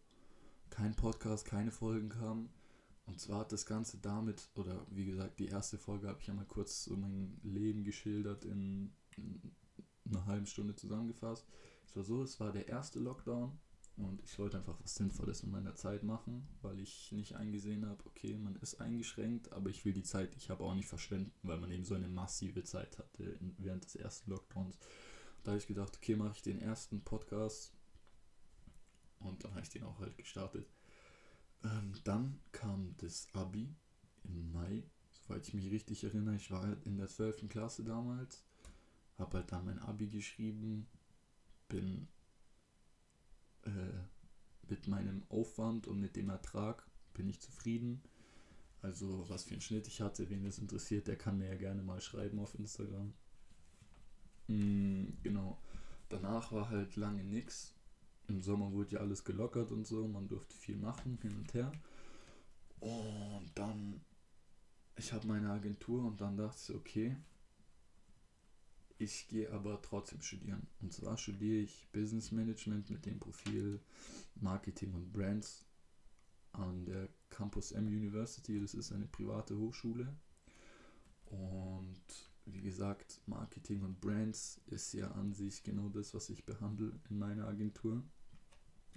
kein 0.70 0.94
Podcast, 0.94 1.44
keine 1.44 1.70
Folgen 1.70 2.08
kamen. 2.08 2.48
Und 3.04 3.20
zwar 3.20 3.40
hat 3.40 3.52
das 3.52 3.66
Ganze 3.66 3.98
damit, 3.98 4.48
oder 4.56 4.84
wie 4.90 5.04
gesagt, 5.04 5.38
die 5.38 5.46
erste 5.46 5.78
Folge 5.78 6.08
habe 6.08 6.18
ich 6.20 6.26
ja 6.26 6.34
mal 6.34 6.46
kurz 6.46 6.84
so 6.84 6.96
mein 6.96 7.38
Leben 7.44 7.84
geschildert 7.84 8.44
in, 8.44 8.90
in 9.16 9.52
einer 10.10 10.26
halben 10.26 10.46
Stunde 10.46 10.74
zusammengefasst. 10.74 11.46
Es 11.84 11.94
war 11.94 12.02
so, 12.02 12.22
es 12.22 12.40
war 12.40 12.52
der 12.52 12.68
erste 12.68 12.98
Lockdown 12.98 13.56
und 13.96 14.22
ich 14.22 14.38
wollte 14.38 14.58
einfach 14.58 14.78
was 14.82 14.94
Sinnvolles 14.94 15.42
in 15.42 15.50
meiner 15.50 15.74
Zeit 15.74 16.02
machen, 16.02 16.46
weil 16.60 16.78
ich 16.80 17.12
nicht 17.12 17.34
eingesehen 17.36 17.86
habe, 17.86 18.04
okay, 18.04 18.36
man 18.36 18.56
ist 18.56 18.80
eingeschränkt, 18.80 19.52
aber 19.52 19.70
ich 19.70 19.84
will 19.84 19.94
die 19.94 20.02
Zeit, 20.02 20.36
ich 20.36 20.50
habe 20.50 20.64
auch 20.64 20.74
nicht 20.74 20.88
verschwenden, 20.88 21.32
weil 21.42 21.58
man 21.58 21.70
eben 21.70 21.84
so 21.84 21.94
eine 21.94 22.08
massive 22.08 22.62
Zeit 22.62 22.98
hatte 22.98 23.38
während 23.58 23.84
des 23.84 23.96
ersten 23.96 24.30
Lockdowns. 24.30 24.78
Da 25.44 25.52
habe 25.52 25.58
ich 25.58 25.66
gedacht, 25.66 25.96
okay, 25.96 26.14
mache 26.14 26.34
ich 26.34 26.42
den 26.42 26.60
ersten 26.60 27.00
Podcast 27.02 27.72
und 29.20 29.42
dann 29.44 29.52
habe 29.52 29.62
ich 29.62 29.70
den 29.70 29.84
auch 29.84 29.98
halt 29.98 30.16
gestartet. 30.18 30.68
Ähm, 31.64 31.94
dann 32.04 32.38
kam 32.52 32.94
das 32.98 33.28
Abi 33.32 33.74
im 34.24 34.52
Mai, 34.52 34.82
soweit 35.12 35.48
ich 35.48 35.54
mich 35.54 35.70
richtig 35.70 36.04
erinnere. 36.04 36.36
Ich 36.36 36.50
war 36.50 36.62
halt 36.62 36.84
in 36.84 36.98
der 36.98 37.08
12. 37.08 37.48
Klasse 37.48 37.82
damals, 37.82 38.44
habe 39.18 39.38
halt 39.38 39.52
dann 39.52 39.64
mein 39.64 39.78
Abi 39.78 40.08
geschrieben, 40.08 40.86
bin 41.68 42.08
äh, 43.66 44.70
mit 44.70 44.88
meinem 44.88 45.22
Aufwand 45.28 45.86
und 45.86 46.00
mit 46.00 46.16
dem 46.16 46.28
Ertrag 46.28 46.86
bin 47.14 47.28
ich 47.28 47.40
zufrieden. 47.40 48.02
Also 48.82 49.28
was 49.28 49.44
für 49.44 49.52
einen 49.52 49.60
Schnitt 49.60 49.86
ich 49.88 50.00
hatte, 50.00 50.28
wen 50.30 50.44
das 50.44 50.58
interessiert, 50.58 51.08
der 51.08 51.16
kann 51.16 51.38
mir 51.38 51.48
ja 51.48 51.54
gerne 51.56 51.82
mal 51.82 52.00
schreiben 52.00 52.38
auf 52.38 52.54
Instagram. 52.58 53.12
Mm, 54.48 55.06
genau. 55.22 55.58
danach 56.08 56.52
war 56.52 56.68
halt 56.68 56.96
lange 56.96 57.24
nichts. 57.24 57.74
Im 58.28 58.40
Sommer 58.40 58.72
wurde 58.72 58.94
ja 58.94 59.00
alles 59.00 59.24
gelockert 59.24 59.72
und 59.72 59.86
so, 59.86 60.06
man 60.06 60.28
durfte 60.28 60.56
viel 60.56 60.76
machen, 60.76 61.18
hin 61.22 61.36
und 61.36 61.54
her. 61.54 61.72
Und 62.80 63.50
dann, 63.54 64.00
ich 64.96 65.12
habe 65.12 65.26
meine 65.26 65.50
Agentur 65.50 66.04
und 66.04 66.20
dann 66.20 66.36
dachte 66.36 66.72
ich, 66.72 66.74
okay, 66.76 67.16
ich 68.98 69.28
gehe 69.28 69.52
aber 69.52 69.80
trotzdem 69.82 70.22
studieren. 70.22 70.66
Und 70.80 70.92
zwar 70.92 71.16
studiere 71.16 71.62
ich 71.62 71.86
Business 71.92 72.32
Management 72.32 72.90
mit 72.90 73.04
dem 73.06 73.18
Profil 73.18 73.80
Marketing 74.36 74.94
und 74.94 75.12
Brands 75.12 75.66
an 76.52 76.86
der 76.86 77.08
Campus 77.28 77.72
M 77.72 77.86
University. 77.86 78.60
Das 78.60 78.74
ist 78.74 78.92
eine 78.92 79.06
private 79.06 79.56
Hochschule. 79.56 80.16
Und 81.26 82.02
wie 82.46 82.62
gesagt, 82.62 83.20
Marketing 83.26 83.82
und 83.82 84.00
Brands 84.00 84.60
ist 84.66 84.92
ja 84.92 85.10
an 85.12 85.34
sich 85.34 85.62
genau 85.62 85.88
das, 85.88 86.14
was 86.14 86.30
ich 86.30 86.46
behandle 86.46 86.92
in 87.10 87.18
meiner 87.18 87.48
Agentur. 87.48 88.02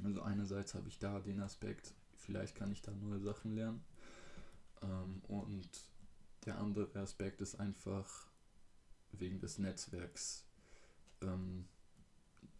Also 0.03 0.21
einerseits 0.21 0.75
habe 0.75 0.87
ich 0.87 0.99
da 0.99 1.19
den 1.19 1.41
Aspekt, 1.41 1.93
vielleicht 2.15 2.55
kann 2.55 2.71
ich 2.71 2.81
da 2.81 2.91
neue 2.91 3.19
Sachen 3.19 3.53
lernen. 3.53 3.83
Ähm, 4.81 5.21
und 5.27 5.67
der 6.45 6.59
andere 6.59 6.97
Aspekt 6.99 7.41
ist 7.41 7.55
einfach 7.55 8.28
wegen 9.11 9.39
des 9.39 9.57
Netzwerks. 9.57 10.45
Ähm, 11.21 11.65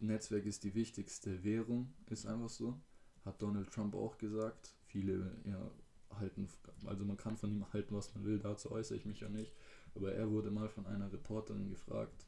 Netzwerk 0.00 0.46
ist 0.46 0.64
die 0.64 0.74
wichtigste 0.74 1.44
Währung, 1.44 1.92
ist 2.06 2.26
einfach 2.26 2.48
so. 2.48 2.80
Hat 3.24 3.40
Donald 3.42 3.70
Trump 3.70 3.94
auch 3.94 4.18
gesagt. 4.18 4.74
Viele 4.86 5.36
ja, 5.44 5.70
halten, 6.18 6.48
also 6.86 7.04
man 7.04 7.16
kann 7.16 7.36
von 7.36 7.50
ihm 7.50 7.72
halten, 7.72 7.94
was 7.94 8.14
man 8.14 8.24
will, 8.24 8.38
dazu 8.38 8.70
äußere 8.72 8.96
ich 8.96 9.04
mich 9.04 9.20
ja 9.20 9.28
nicht. 9.28 9.52
Aber 9.94 10.12
er 10.12 10.30
wurde 10.30 10.50
mal 10.50 10.68
von 10.68 10.86
einer 10.86 11.12
Reporterin 11.12 11.68
gefragt, 11.68 12.26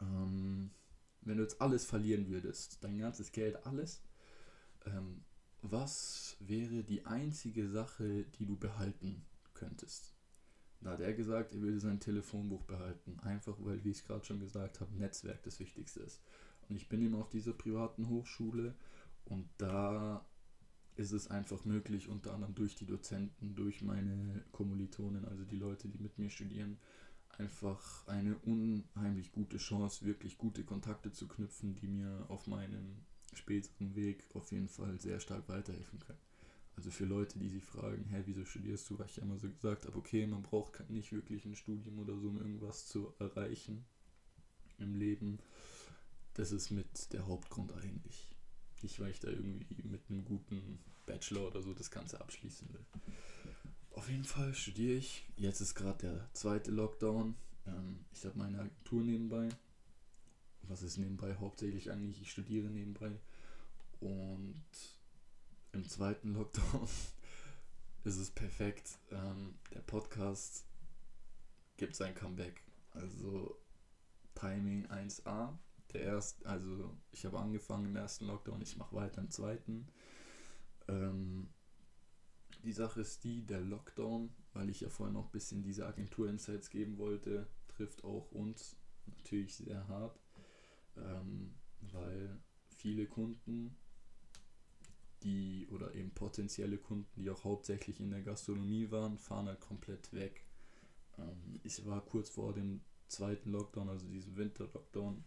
ähm, 0.00 0.70
wenn 1.22 1.36
du 1.36 1.42
jetzt 1.42 1.60
alles 1.60 1.84
verlieren 1.84 2.28
würdest, 2.28 2.82
dein 2.82 2.98
ganzes 2.98 3.32
Geld, 3.32 3.64
alles, 3.66 4.02
ähm, 4.86 5.24
was 5.62 6.36
wäre 6.40 6.82
die 6.82 7.06
einzige 7.06 7.68
Sache, 7.68 8.24
die 8.38 8.46
du 8.46 8.56
behalten 8.56 9.24
könntest? 9.54 10.11
Da 10.82 10.92
hat 10.92 11.00
er 11.00 11.12
gesagt, 11.12 11.52
er 11.52 11.60
würde 11.60 11.78
sein 11.78 12.00
Telefonbuch 12.00 12.62
behalten. 12.64 13.18
Einfach 13.20 13.56
weil, 13.60 13.82
wie 13.84 13.90
ich 13.90 14.04
gerade 14.04 14.24
schon 14.24 14.40
gesagt 14.40 14.80
habe, 14.80 14.94
Netzwerk 14.96 15.42
das 15.42 15.60
Wichtigste 15.60 16.00
ist. 16.00 16.20
Und 16.68 16.76
ich 16.76 16.88
bin 16.88 17.02
eben 17.02 17.14
auf 17.14 17.28
dieser 17.28 17.52
privaten 17.52 18.08
Hochschule 18.08 18.74
und 19.24 19.48
da 19.58 20.24
ist 20.96 21.12
es 21.12 21.28
einfach 21.28 21.64
möglich, 21.64 22.08
unter 22.08 22.34
anderem 22.34 22.54
durch 22.54 22.74
die 22.74 22.86
Dozenten, 22.86 23.54
durch 23.54 23.82
meine 23.82 24.44
Kommilitonen, 24.52 25.24
also 25.24 25.44
die 25.44 25.56
Leute, 25.56 25.88
die 25.88 25.98
mit 25.98 26.18
mir 26.18 26.30
studieren, 26.30 26.78
einfach 27.38 28.06
eine 28.06 28.36
unheimlich 28.38 29.32
gute 29.32 29.56
Chance, 29.56 30.04
wirklich 30.04 30.36
gute 30.36 30.64
Kontakte 30.64 31.12
zu 31.12 31.26
knüpfen, 31.28 31.74
die 31.74 31.88
mir 31.88 32.26
auf 32.28 32.46
meinem 32.46 32.96
späteren 33.32 33.94
Weg 33.94 34.26
auf 34.34 34.52
jeden 34.52 34.68
Fall 34.68 34.98
sehr 35.00 35.18
stark 35.18 35.48
weiterhelfen 35.48 35.98
können. 35.98 36.31
Also 36.76 36.90
für 36.90 37.04
Leute, 37.04 37.38
die 37.38 37.48
sich 37.48 37.64
fragen, 37.64 38.04
hä, 38.06 38.22
wieso 38.24 38.44
studierst 38.44 38.88
du, 38.88 38.98
weil 38.98 39.06
ich 39.06 39.16
ja 39.16 39.22
immer 39.22 39.38
so 39.38 39.48
gesagt 39.48 39.86
habe, 39.86 39.96
okay, 39.96 40.26
man 40.26 40.42
braucht 40.42 40.88
nicht 40.90 41.12
wirklich 41.12 41.44
ein 41.44 41.54
Studium 41.54 41.98
oder 41.98 42.16
so, 42.18 42.28
um 42.28 42.38
irgendwas 42.38 42.86
zu 42.86 43.12
erreichen 43.18 43.84
im 44.78 44.94
Leben. 44.94 45.38
Das 46.34 46.50
ist 46.50 46.70
mit 46.70 47.12
der 47.12 47.26
Hauptgrund 47.26 47.72
eigentlich. 47.74 48.34
Nicht, 48.82 48.98
weil 49.00 49.10
ich 49.10 49.20
da 49.20 49.28
irgendwie 49.28 49.82
mit 49.84 50.00
einem 50.08 50.24
guten 50.24 50.78
Bachelor 51.06 51.46
oder 51.48 51.62
so 51.62 51.74
das 51.74 51.90
Ganze 51.90 52.20
abschließen 52.20 52.68
will. 52.72 52.84
Auf 53.94 54.08
jeden 54.08 54.24
Fall 54.24 54.54
studiere 54.54 54.96
ich. 54.96 55.24
Jetzt 55.36 55.60
ist 55.60 55.74
gerade 55.74 55.98
der 55.98 56.28
zweite 56.32 56.70
Lockdown. 56.70 57.34
Ähm, 57.66 58.04
ich 58.14 58.24
habe 58.24 58.38
meine 58.38 58.60
Agentur 58.60 59.02
nebenbei. 59.02 59.48
Was 60.62 60.82
ist 60.82 60.96
nebenbei? 60.96 61.36
Hauptsächlich 61.36 61.90
eigentlich, 61.90 62.22
ich 62.22 62.30
studiere 62.30 62.68
nebenbei. 62.70 63.12
Und 64.00 64.64
im 65.72 65.88
zweiten 65.88 66.34
Lockdown 66.34 66.88
ist 68.04 68.16
es 68.16 68.30
perfekt. 68.30 68.98
Ähm, 69.10 69.54
der 69.72 69.80
Podcast 69.80 70.64
gibt 71.76 71.96
sein 71.96 72.14
Comeback. 72.14 72.62
Also 72.92 73.58
Timing 74.34 74.86
1A 74.86 75.56
der 75.92 76.02
erste, 76.02 76.46
also 76.46 76.96
ich 77.10 77.24
habe 77.24 77.38
angefangen 77.38 77.86
im 77.86 77.96
ersten 77.96 78.26
Lockdown, 78.26 78.62
ich 78.62 78.76
mache 78.76 78.94
weiter 78.94 79.20
im 79.20 79.30
zweiten. 79.30 79.86
Ähm, 80.88 81.48
die 82.64 82.72
Sache 82.72 83.00
ist 83.00 83.24
die, 83.24 83.44
der 83.44 83.60
Lockdown, 83.60 84.30
weil 84.52 84.70
ich 84.70 84.80
ja 84.80 84.88
vorhin 84.88 85.14
noch 85.14 85.26
ein 85.26 85.32
bisschen 85.32 85.62
diese 85.62 85.86
Agentur-Insights 85.86 86.70
geben 86.70 86.98
wollte, 86.98 87.46
trifft 87.68 88.04
auch 88.04 88.30
uns 88.32 88.76
natürlich 89.06 89.56
sehr 89.56 89.86
hart, 89.88 90.18
ähm, 90.96 91.54
weil 91.80 92.40
viele 92.76 93.06
Kunden, 93.06 93.76
die 95.22 95.66
oder 95.70 95.94
eben 95.94 96.10
potenzielle 96.10 96.78
Kunden, 96.78 97.08
die 97.20 97.30
auch 97.30 97.44
hauptsächlich 97.44 98.00
in 98.00 98.10
der 98.10 98.22
Gastronomie 98.22 98.90
waren, 98.90 99.18
fahren 99.18 99.46
halt 99.46 99.60
komplett 99.60 100.12
weg. 100.12 100.44
Ähm, 101.18 101.60
ich 101.62 101.84
war 101.86 102.04
kurz 102.04 102.30
vor 102.30 102.52
dem 102.52 102.80
zweiten 103.08 103.50
Lockdown, 103.50 103.88
also 103.88 104.06
diesem 104.08 104.36
Winter-Lockdown, 104.36 105.24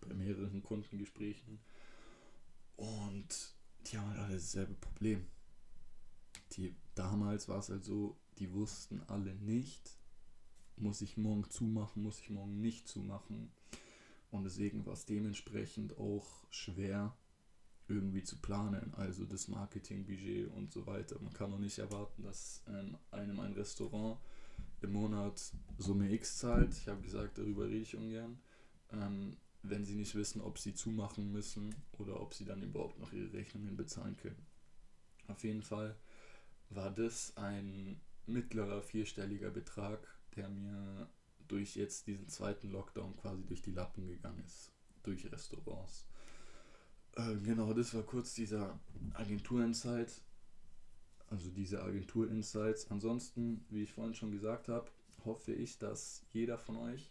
bei 0.00 0.14
mehreren 0.14 0.62
Kundengesprächen. 0.62 1.58
Und 2.76 3.54
die 3.86 3.98
haben 3.98 4.08
halt 4.10 4.20
alle 4.20 4.34
dasselbe 4.34 4.74
Problem. 4.74 5.26
Die, 6.52 6.74
damals 6.94 7.48
war 7.48 7.58
es 7.58 7.68
halt 7.68 7.84
so, 7.84 8.16
die 8.38 8.52
wussten 8.52 9.02
alle 9.02 9.34
nicht, 9.34 9.98
muss 10.76 11.02
ich 11.02 11.16
morgen 11.16 11.48
zumachen, 11.50 12.02
muss 12.02 12.20
ich 12.20 12.30
morgen 12.30 12.60
nicht 12.60 12.88
zumachen. 12.88 13.52
Und 14.30 14.44
deswegen 14.44 14.84
war 14.86 14.94
es 14.94 15.04
dementsprechend 15.04 15.96
auch 15.96 16.26
schwer 16.50 17.16
irgendwie 17.88 18.22
zu 18.22 18.36
planen, 18.36 18.94
also 18.94 19.24
das 19.24 19.48
Marketingbudget 19.48 20.48
und 20.48 20.72
so 20.72 20.86
weiter. 20.86 21.16
Man 21.20 21.32
kann 21.32 21.52
auch 21.52 21.58
nicht 21.58 21.78
erwarten, 21.78 22.22
dass 22.22 22.62
ähm, 22.68 22.96
einem 23.10 23.40
ein 23.40 23.52
Restaurant 23.52 24.18
im 24.80 24.92
Monat 24.92 25.52
Summe 25.78 26.10
X 26.12 26.38
zahlt. 26.38 26.72
Ich 26.72 26.88
habe 26.88 27.02
gesagt, 27.02 27.38
darüber 27.38 27.64
rede 27.66 27.82
ich 27.82 27.96
ungern. 27.96 28.38
Ähm, 28.92 29.36
wenn 29.62 29.84
sie 29.84 29.94
nicht 29.94 30.14
wissen, 30.14 30.40
ob 30.40 30.58
sie 30.58 30.74
zumachen 30.74 31.32
müssen 31.32 31.74
oder 31.98 32.20
ob 32.20 32.34
sie 32.34 32.44
dann 32.44 32.62
überhaupt 32.62 32.98
noch 32.98 33.12
ihre 33.12 33.32
Rechnungen 33.32 33.76
bezahlen 33.76 34.16
können. 34.16 34.46
Auf 35.26 35.42
jeden 35.42 35.62
Fall 35.62 35.96
war 36.68 36.90
das 36.90 37.36
ein 37.36 38.00
mittlerer 38.26 38.82
vierstelliger 38.82 39.50
Betrag, 39.50 40.06
der 40.36 40.48
mir 40.48 41.08
durch 41.48 41.76
jetzt 41.76 42.06
diesen 42.06 42.28
zweiten 42.28 42.70
Lockdown 42.70 43.16
quasi 43.16 43.44
durch 43.44 43.62
die 43.62 43.72
Lappen 43.72 44.06
gegangen 44.06 44.42
ist, 44.44 44.72
durch 45.02 45.30
Restaurants. 45.30 46.06
Äh, 47.16 47.36
genau, 47.42 47.72
das 47.72 47.94
war 47.94 48.02
kurz 48.02 48.34
dieser 48.34 48.78
Agentur-Insight, 49.14 50.22
also 51.28 51.50
diese 51.50 51.82
Agentur-Insights. 51.82 52.90
Ansonsten, 52.90 53.64
wie 53.70 53.84
ich 53.84 53.92
vorhin 53.92 54.14
schon 54.14 54.32
gesagt 54.32 54.68
habe, 54.68 54.90
hoffe 55.24 55.52
ich, 55.52 55.78
dass 55.78 56.22
jeder 56.32 56.58
von 56.58 56.76
euch 56.76 57.10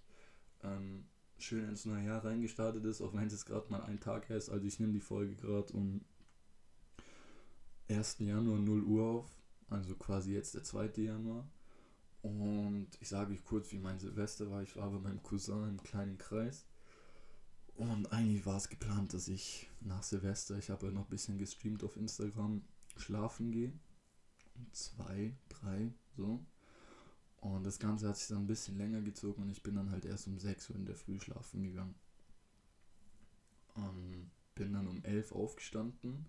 ähm, 0.63 1.05
schön 1.37 1.67
ins 1.67 1.85
neue 1.85 2.05
Jahr 2.05 2.23
reingestartet 2.23 2.83
ist, 2.85 3.01
auch 3.01 3.13
wenn 3.13 3.27
es 3.27 3.45
gerade 3.45 3.71
mal 3.71 3.83
ein 3.83 3.99
Tag 3.99 4.29
ist. 4.29 4.49
Also 4.49 4.65
ich 4.65 4.79
nehme 4.79 4.93
die 4.93 4.99
Folge 4.99 5.35
gerade 5.35 5.71
um 5.73 6.01
1. 7.89 8.17
Januar 8.19 8.59
0 8.59 8.83
Uhr 8.83 9.03
auf, 9.03 9.29
also 9.69 9.95
quasi 9.95 10.33
jetzt 10.33 10.55
der 10.55 10.63
2. 10.63 10.91
Januar. 10.97 11.47
Und 12.21 12.87
ich 13.01 13.09
sage 13.09 13.33
euch 13.33 13.43
kurz, 13.43 13.71
wie 13.73 13.79
mein 13.79 13.99
Silvester 13.99 14.49
war. 14.49 14.63
Ich 14.63 14.75
war 14.77 14.89
bei 14.89 14.99
meinem 14.99 15.21
Cousin 15.23 15.67
im 15.67 15.83
kleinen 15.83 16.17
Kreis. 16.17 16.65
Und 17.75 18.11
eigentlich 18.11 18.45
war 18.45 18.57
es 18.57 18.69
geplant, 18.69 19.13
dass 19.13 19.27
ich 19.27 19.69
nach 19.81 20.03
Silvester, 20.03 20.57
ich 20.57 20.69
habe 20.69 20.87
ja 20.87 20.91
noch 20.91 21.05
ein 21.05 21.09
bisschen 21.09 21.37
gestreamt 21.37 21.83
auf 21.83 21.97
Instagram, 21.97 22.61
schlafen 22.97 23.51
gehe. 23.51 23.73
Zwei, 24.71 25.35
drei, 25.49 25.91
so. 26.15 26.45
Und 27.37 27.65
das 27.65 27.79
Ganze 27.79 28.07
hat 28.07 28.17
sich 28.17 28.27
dann 28.27 28.43
ein 28.43 28.47
bisschen 28.47 28.77
länger 28.77 29.01
gezogen 29.01 29.41
und 29.41 29.49
ich 29.49 29.63
bin 29.63 29.75
dann 29.75 29.91
halt 29.91 30.05
erst 30.05 30.27
um 30.27 30.39
6 30.39 30.69
Uhr 30.69 30.75
in 30.77 30.85
der 30.85 30.95
Früh 30.95 31.19
schlafen 31.19 31.63
gegangen. 31.63 31.95
Und 33.73 34.31
bin 34.55 34.73
dann 34.73 34.87
um 34.87 35.03
11 35.03 35.31
aufgestanden, 35.31 36.27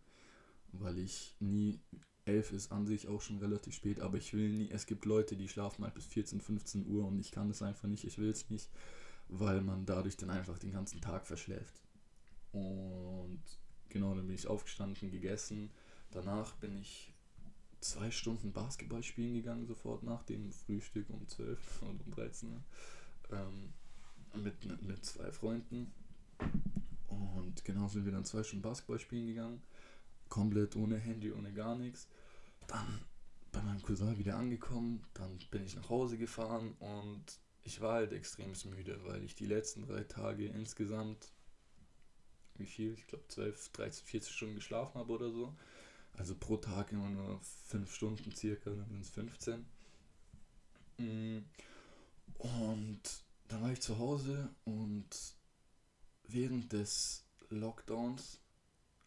weil 0.72 0.98
ich 0.98 1.36
nie, 1.40 1.78
11 2.24 2.52
ist 2.52 2.72
an 2.72 2.86
sich 2.86 3.06
auch 3.06 3.20
schon 3.20 3.38
relativ 3.38 3.74
spät, 3.74 4.00
aber 4.00 4.16
ich 4.16 4.32
will 4.32 4.48
nie, 4.48 4.70
es 4.70 4.86
gibt 4.86 5.04
Leute, 5.04 5.36
die 5.36 5.48
schlafen 5.48 5.84
halt 5.84 5.94
bis 5.94 6.06
14, 6.06 6.40
15 6.40 6.86
Uhr 6.86 7.06
und 7.06 7.18
ich 7.18 7.30
kann 7.30 7.48
das 7.48 7.62
einfach 7.62 7.86
nicht, 7.86 8.04
ich 8.04 8.18
will 8.18 8.30
es 8.30 8.48
nicht, 8.48 8.70
weil 9.28 9.60
man 9.60 9.86
dadurch 9.86 10.16
dann 10.16 10.30
einfach 10.30 10.58
den 10.58 10.72
ganzen 10.72 11.00
Tag 11.00 11.26
verschläft. 11.26 11.82
Und 12.52 13.42
genau, 13.88 14.14
dann 14.14 14.26
bin 14.26 14.34
ich 14.34 14.46
aufgestanden, 14.46 15.10
gegessen. 15.10 15.70
Danach 16.10 16.52
bin 16.56 16.78
ich 16.80 17.12
zwei 17.80 18.10
Stunden 18.10 18.52
Basketball 18.52 19.02
spielen 19.02 19.34
gegangen, 19.34 19.66
sofort 19.66 20.02
nach 20.02 20.22
dem 20.22 20.52
Frühstück 20.52 21.10
um 21.10 21.26
12 21.26 21.82
und 21.82 22.02
um 22.06 22.12
13 22.12 22.64
ähm, 23.30 23.72
mit, 24.42 24.82
mit 24.82 25.04
zwei 25.04 25.30
Freunden. 25.32 25.92
Und 27.08 27.64
genau 27.64 27.88
sind 27.88 28.04
wir 28.04 28.12
dann 28.12 28.24
zwei 28.24 28.42
Stunden 28.42 28.62
Basketball 28.62 28.98
spielen 28.98 29.26
gegangen. 29.26 29.62
Komplett 30.28 30.76
ohne 30.76 30.96
Handy, 30.96 31.32
ohne 31.32 31.52
gar 31.52 31.76
nichts. 31.76 32.08
Dann 32.66 33.00
bei 33.52 33.62
meinem 33.62 33.82
Cousin 33.82 34.18
wieder 34.18 34.36
angekommen. 34.36 35.04
Dann 35.14 35.38
bin 35.50 35.64
ich 35.64 35.76
nach 35.76 35.88
Hause 35.88 36.18
gefahren 36.18 36.74
und 36.80 37.38
ich 37.64 37.80
war 37.80 37.94
halt 37.94 38.12
extrem 38.12 38.52
müde, 38.70 39.02
weil 39.04 39.24
ich 39.24 39.34
die 39.34 39.46
letzten 39.46 39.86
drei 39.86 40.04
Tage 40.04 40.46
insgesamt, 40.46 41.32
wie 42.56 42.66
viel? 42.66 42.92
Ich 42.92 43.06
glaube 43.06 43.24
12, 43.26 43.70
13, 43.72 44.06
14 44.06 44.32
Stunden 44.32 44.54
geschlafen 44.54 44.98
habe 44.98 45.12
oder 45.12 45.30
so. 45.30 45.56
Also 46.12 46.36
pro 46.36 46.56
Tag 46.58 46.92
immer 46.92 47.10
nur 47.10 47.40
5 47.40 47.92
Stunden 47.92 48.30
circa, 48.36 48.70
dann 48.70 48.88
sind 48.88 49.00
es 49.00 49.10
15. 49.10 49.66
Und 52.38 53.02
dann 53.48 53.62
war 53.62 53.72
ich 53.72 53.80
zu 53.80 53.98
Hause 53.98 54.54
und 54.64 55.08
während 56.28 56.72
des 56.72 57.24
Lockdowns 57.50 58.40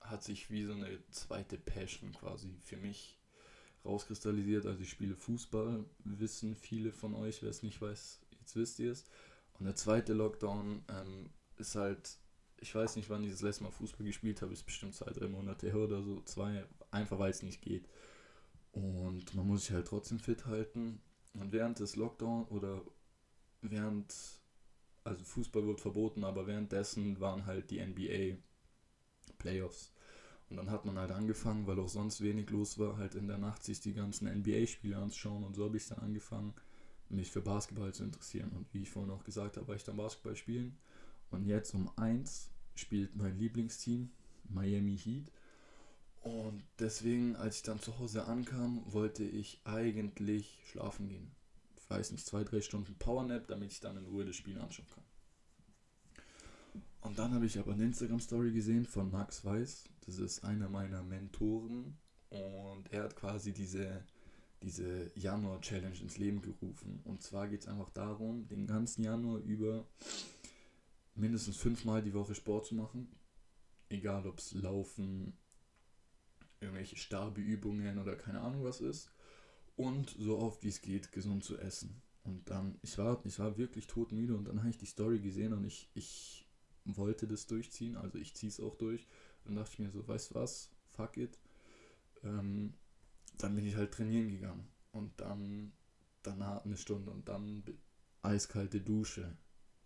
hat 0.02 0.24
sich 0.24 0.50
wie 0.52 0.66
so 0.66 0.74
eine 0.74 1.00
zweite 1.12 1.58
Passion 1.58 2.12
quasi 2.12 2.50
für 2.64 2.78
mich 2.78 3.18
rauskristallisiert. 3.86 4.66
Also 4.66 4.82
ich 4.82 4.90
spiele 4.90 5.16
Fußball, 5.16 5.86
wissen 6.04 6.56
viele 6.56 6.92
von 6.92 7.14
euch, 7.16 7.42
wer 7.42 7.50
es 7.50 7.64
nicht 7.64 7.82
weiß, 7.82 8.20
jetzt 8.48 8.56
wisst 8.56 8.80
ihr 8.80 8.92
es. 8.92 9.04
Und 9.60 9.66
der 9.66 9.76
zweite 9.76 10.14
Lockdown 10.14 10.84
ähm, 10.90 11.30
ist 11.58 11.76
halt, 11.76 12.18
ich 12.60 12.74
weiß 12.74 12.96
nicht, 12.96 13.10
wann 13.10 13.24
ich 13.24 13.32
das 13.32 13.42
letzte 13.42 13.64
Mal 13.64 13.72
Fußball 13.72 14.06
gespielt 14.06 14.42
habe, 14.42 14.54
ist 14.54 14.64
bestimmt 14.64 14.96
zwei, 14.96 15.12
drei 15.12 15.28
Monate 15.28 15.68
her 15.68 15.78
oder 15.78 16.02
so, 16.02 16.22
zwei, 16.22 16.66
einfach 16.92 17.20
weil 17.20 17.32
es 17.32 17.44
nicht 17.44 17.62
geht. 17.62 17.88
Und 18.72 19.34
man 19.36 19.48
muss 19.48 19.66
sich 19.66 19.72
halt 19.72 19.88
trotzdem 19.88 20.20
fit 20.20 20.46
halten. 20.46 21.02
Und 21.34 21.52
während 21.52 21.80
des 21.80 21.96
Lockdown 21.96 22.46
oder 22.46 22.82
während, 23.62 24.14
also 25.04 25.24
Fußball 25.24 25.66
wird 25.66 25.82
verboten, 25.82 26.24
aber 26.24 26.48
währenddessen 26.48 27.20
waren 27.20 27.46
halt 27.46 27.70
die 27.70 27.86
NBA 27.86 28.38
Playoffs. 29.40 29.92
Und 30.50 30.58
dann 30.58 30.72
hat 30.72 30.86
man 30.86 30.98
halt 30.98 31.12
angefangen, 31.12 31.68
weil 31.68 31.80
auch 31.80 31.90
sonst 31.90 32.22
wenig 32.22 32.50
los 32.50 32.80
war, 32.80 32.98
halt 32.98 33.16
in 33.16 33.28
der 33.28 33.38
Nacht 33.38 33.64
sich 33.64 33.82
die 33.82 33.94
ganzen 33.94 34.28
NBA-Spiele 34.28 34.96
anzuschauen. 34.96 35.44
Und 35.44 35.56
so 35.56 35.66
habe 35.66 35.76
ich 35.76 35.88
dann 35.88 36.00
angefangen, 36.00 36.54
mich 37.10 37.32
für 37.32 37.42
Basketball 37.42 37.94
zu 37.94 38.04
interessieren. 38.04 38.52
Und 38.52 38.74
wie 38.74 38.84
ich 38.84 38.90
vorhin 38.90 39.12
auch 39.12 39.24
gesagt 39.24 39.58
habe, 39.58 39.68
war 39.68 39.76
ich 39.76 39.84
dann 39.84 39.98
Basketball 39.98 40.36
spielen. 40.36 40.78
Und 41.32 41.46
jetzt 41.46 41.74
um 41.74 41.90
1 41.98 42.50
spielt 42.76 43.16
mein 43.16 43.38
Lieblingsteam, 43.38 44.10
Miami 44.50 44.98
Heat. 44.98 45.32
Und 46.22 46.64
deswegen, 46.80 47.36
als 47.36 47.58
ich 47.58 47.64
dann 47.64 47.80
zu 47.80 47.98
Hause 48.00 48.26
ankam, 48.26 48.82
wollte 48.92 49.24
ich 49.24 49.62
eigentlich 49.64 50.60
schlafen 50.70 51.08
gehen. 51.08 51.32
Ich 51.78 51.90
weiß 51.90 52.12
nicht, 52.12 52.26
zwei, 52.26 52.44
drei 52.44 52.62
Stunden 52.62 52.96
Powernap, 52.96 53.48
damit 53.48 53.72
ich 53.72 53.80
dann 53.80 53.98
in 53.98 54.06
Ruhe 54.06 54.26
das 54.26 54.36
Spiel 54.36 54.60
anschauen 54.60 54.88
kann. 54.94 55.04
Und 57.02 57.18
dann 57.18 57.34
habe 57.34 57.46
ich 57.46 57.58
aber 57.58 57.74
eine 57.74 57.86
Instagram-Story 57.86 58.52
gesehen 58.52 58.86
von 58.86 59.10
Max 59.10 59.46
Weiß. 59.46 59.86
Das 60.06 60.20
ist 60.20 60.44
einer 60.44 60.68
meiner 60.68 61.04
Mentoren. 61.04 61.98
Und 62.30 62.92
er 62.92 63.04
hat 63.04 63.16
quasi 63.16 63.54
diese, 63.54 64.04
diese 64.62 65.12
Januar-Challenge 65.16 66.00
ins 66.00 66.18
Leben 66.18 66.42
gerufen. 66.42 67.02
Und 67.04 67.22
zwar 67.22 67.48
geht 67.48 67.62
es 67.62 67.68
einfach 67.68 67.90
darum, 67.90 68.48
den 68.48 68.68
ganzen 68.68 69.04
Januar 69.04 69.40
über 69.40 69.86
mindestens 71.16 71.58
fünfmal 71.58 72.02
die 72.02 72.14
Woche 72.14 72.36
Sport 72.36 72.68
zu 72.68 72.76
machen. 72.76 73.08
Egal 73.90 74.26
ob 74.28 74.40
es 74.40 74.54
Laufen, 74.54 75.38
irgendwelche 76.60 76.98
Starbeübungen 76.98 78.00
oder 78.00 78.16
keine 78.16 78.42
Ahnung 78.42 78.64
was 78.64 78.82
ist. 78.82 79.12
Und 79.76 80.10
so 80.18 80.40
oft 80.40 80.64
wie 80.64 80.70
es 80.70 80.82
geht, 80.82 81.12
gesund 81.12 81.44
zu 81.44 81.58
essen. 81.58 82.02
Und 82.24 82.50
dann, 82.50 82.78
ich 82.82 82.98
war, 82.98 83.22
ich 83.26 83.40
war 83.40 83.58
wirklich 83.58 83.88
todmüde 83.88 84.36
und 84.36 84.48
dann 84.48 84.60
habe 84.60 84.70
ich 84.70 84.78
die 84.78 84.86
Story 84.86 85.20
gesehen 85.20 85.54
und 85.54 85.64
ich, 85.64 85.90
ich 85.94 86.46
wollte 86.84 87.28
das 87.28 87.48
durchziehen, 87.48 87.96
also 87.96 88.18
ich 88.18 88.34
ziehe 88.34 88.50
es 88.50 88.60
auch 88.60 88.76
durch. 88.76 89.08
Dann 89.46 89.56
dachte 89.56 89.72
ich 89.74 89.80
mir 89.80 89.92
so, 89.92 90.06
weißt 90.06 90.32
du 90.32 90.36
was, 90.36 90.72
fuck 90.90 91.16
it. 91.16 91.38
Ähm, 92.24 92.74
dann 93.38 93.56
bin 93.56 93.66
ich 93.66 93.76
halt 93.76 93.94
trainieren 93.94 94.30
gegangen 94.30 94.68
und 94.92 95.20
dann 95.20 95.74
danach 96.24 96.66
eine 96.66 96.78
Stunde 96.78 97.12
und 97.12 97.28
dann 97.28 97.64
eiskalte 98.22 98.82
Dusche. 98.82 99.38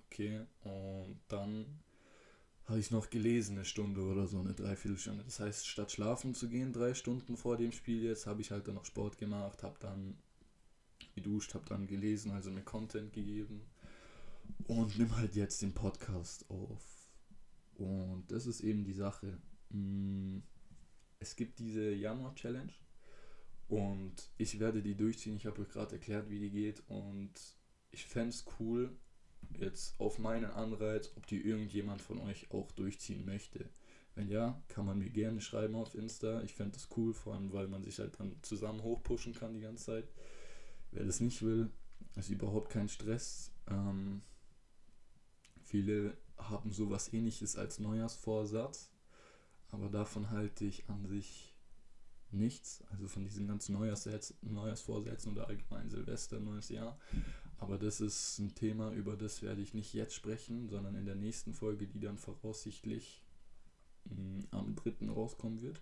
Okay, 0.05 0.41
und 0.63 1.20
dann 1.27 1.79
habe 2.65 2.79
ich 2.79 2.91
noch 2.91 3.10
gelesen, 3.10 3.58
eine 3.58 3.65
Stunde 3.65 4.01
oder 4.01 4.27
so, 4.27 4.39
eine 4.39 4.53
Dreiviertelstunde. 4.53 5.24
Das 5.24 5.39
heißt, 5.39 5.67
statt 5.67 5.91
schlafen 5.91 6.34
zu 6.34 6.50
gehen, 6.50 6.74
drei 6.74 6.93
Stunden 6.93 7.38
vor 7.38 7.58
dem 7.58 7.71
Spiel 7.71 8.04
jetzt, 8.04 8.28
habe 8.28 8.41
ich 8.41 8.52
halt 8.52 8.67
dann 8.67 8.76
noch 8.76 8.86
Sport 8.86 9.17
gemacht, 9.17 9.63
habe 9.63 9.78
dann 9.80 10.17
geduscht, 11.15 11.54
habe 11.54 11.65
dann 11.67 11.88
gelesen, 11.88 12.32
also 12.32 12.52
mir 12.52 12.63
Content 12.63 13.13
gegeben 13.13 13.62
und 14.67 14.97
nimm 14.97 15.15
halt 15.15 15.36
jetzt 15.36 15.62
den 15.62 15.73
Podcast 15.73 16.49
auf. 16.49 17.12
Und 17.76 18.26
das 18.30 18.45
ist 18.45 18.62
eben 18.62 18.84
die 18.84 18.93
Sache. 18.93 19.38
Mm, 19.69 20.39
es 21.19 21.36
gibt 21.36 21.60
diese 21.60 21.91
Januar-Challenge 21.91 22.71
und 23.71 24.29
ich 24.38 24.60
werde 24.60 24.81
die 24.81 24.95
durchziehen. 24.95 25.38
Ich 25.38 25.45
habe 25.45 25.62
euch 25.62 25.69
gerade 25.69 25.93
erklärt, 25.93 26.29
wie 26.29 26.39
die 26.39 26.51
geht 26.51 26.84
und 26.88 27.31
ich 27.91 28.05
fände 28.05 28.29
es 28.29 28.45
cool, 28.60 28.95
jetzt 29.57 29.99
auf 29.99 30.19
meinen 30.19 30.51
Anreiz, 30.51 31.12
ob 31.15 31.25
die 31.27 31.41
irgendjemand 31.41 32.01
von 32.01 32.19
euch 32.19 32.51
auch 32.51 32.71
durchziehen 32.71 33.25
möchte. 33.25 33.69
Wenn 34.13 34.27
ja, 34.27 34.62
kann 34.67 34.86
man 34.86 34.99
mir 34.99 35.10
gerne 35.10 35.39
schreiben 35.39 35.75
auf 35.75 35.95
Insta. 35.95 36.41
Ich 36.41 36.53
fände 36.53 36.73
das 36.73 36.89
cool, 36.97 37.13
vor 37.13 37.34
allem 37.34 37.53
weil 37.53 37.67
man 37.67 37.81
sich 37.81 37.97
halt 37.99 38.19
dann 38.19 38.36
zusammen 38.41 38.84
hochpushen 38.84 39.34
kann 39.34 39.53
die 39.53 39.62
ganze 39.62 39.86
Zeit. 39.86 40.12
Wer 40.91 41.05
das 41.05 41.21
nicht 41.21 41.41
will, 41.41 41.71
ist 42.17 42.29
überhaupt 42.29 42.69
kein 42.69 42.89
Stress. 42.89 43.51
Ähm, 43.69 44.21
Viele 45.71 46.17
haben 46.38 46.73
sowas 46.73 47.13
ähnliches 47.13 47.55
als 47.55 47.79
Neujahrsvorsatz, 47.79 48.91
aber 49.69 49.88
davon 49.88 50.29
halte 50.29 50.65
ich 50.65 50.89
an 50.89 51.05
sich 51.05 51.51
nichts, 52.34 52.84
also 52.91 53.08
von 53.08 53.24
diesen 53.24 53.48
ganzen 53.48 53.74
Neujahrsvorsätzen 53.74 55.32
oder 55.32 55.48
allgemein 55.48 55.89
Silvester, 55.89 56.39
neues 56.39 56.70
Jahr. 56.70 56.98
Aber 57.58 57.78
das 57.78 58.02
ist 58.02 58.39
ein 58.39 58.56
Thema, 58.56 58.91
über 58.91 59.15
das 59.15 59.41
werde 59.41 59.62
ich 59.62 59.74
nicht 59.74 59.94
jetzt 59.94 60.15
sprechen, 60.15 60.67
sondern 60.67 60.96
in 60.96 61.06
der 61.06 61.15
nächsten 61.15 61.54
Folge, 61.54 61.88
die 61.88 62.00
dann 62.00 62.17
voraussichtlich 62.17 63.24
mh, 64.06 64.15
hm, 64.15 64.48
am 64.52 64.76
3. 64.76 65.10
rauskommen 65.10 65.62
wird. 65.62 65.82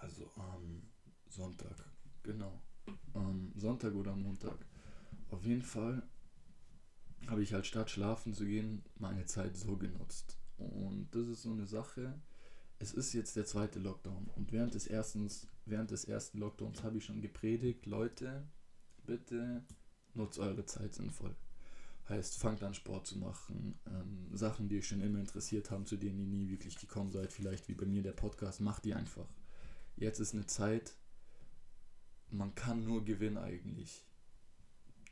Also 0.00 0.30
am 0.36 0.82
Sonntag, 1.28 1.76
genau. 2.22 2.60
Am 3.14 3.52
Sonntag 3.56 3.94
oder 3.94 4.14
Montag. 4.14 4.58
Auf 5.30 5.44
jeden 5.44 5.62
Fall 5.62 6.02
habe 7.26 7.42
ich 7.42 7.52
halt 7.52 7.66
statt 7.66 7.90
schlafen 7.90 8.34
zu 8.34 8.44
gehen 8.44 8.82
meine 8.98 9.24
Zeit 9.26 9.56
so 9.56 9.76
genutzt. 9.76 10.36
Und 10.58 11.08
das 11.12 11.28
ist 11.28 11.42
so 11.42 11.52
eine 11.52 11.66
Sache. 11.66 12.20
Es 12.82 12.92
ist 12.92 13.12
jetzt 13.12 13.36
der 13.36 13.46
zweite 13.46 13.78
Lockdown 13.78 14.28
und 14.34 14.50
während 14.50 14.74
des 14.74 14.88
ersten, 14.88 15.30
während 15.66 15.92
des 15.92 16.04
ersten 16.04 16.38
Lockdowns 16.38 16.82
habe 16.82 16.98
ich 16.98 17.04
schon 17.04 17.22
gepredigt, 17.22 17.86
Leute, 17.86 18.42
bitte 19.06 19.62
nutzt 20.14 20.40
eure 20.40 20.66
Zeit 20.66 20.92
sinnvoll. 20.92 21.36
Heißt, 22.08 22.38
fangt 22.38 22.64
an 22.64 22.74
Sport 22.74 23.06
zu 23.06 23.18
machen, 23.18 23.78
ähm, 23.86 24.36
Sachen, 24.36 24.68
die 24.68 24.78
euch 24.78 24.88
schon 24.88 25.00
immer 25.00 25.20
interessiert 25.20 25.70
haben, 25.70 25.86
zu 25.86 25.96
denen 25.96 26.18
ihr 26.18 26.26
nie 26.26 26.48
wirklich 26.48 26.76
gekommen 26.76 27.12
seid, 27.12 27.32
vielleicht 27.32 27.68
wie 27.68 27.74
bei 27.74 27.86
mir 27.86 28.02
der 28.02 28.14
Podcast, 28.14 28.60
macht 28.60 28.84
die 28.84 28.94
einfach. 28.94 29.28
Jetzt 29.94 30.18
ist 30.18 30.34
eine 30.34 30.46
Zeit, 30.46 30.96
man 32.30 32.52
kann 32.56 32.82
nur 32.82 33.04
gewinnen 33.04 33.38
eigentlich. 33.38 34.04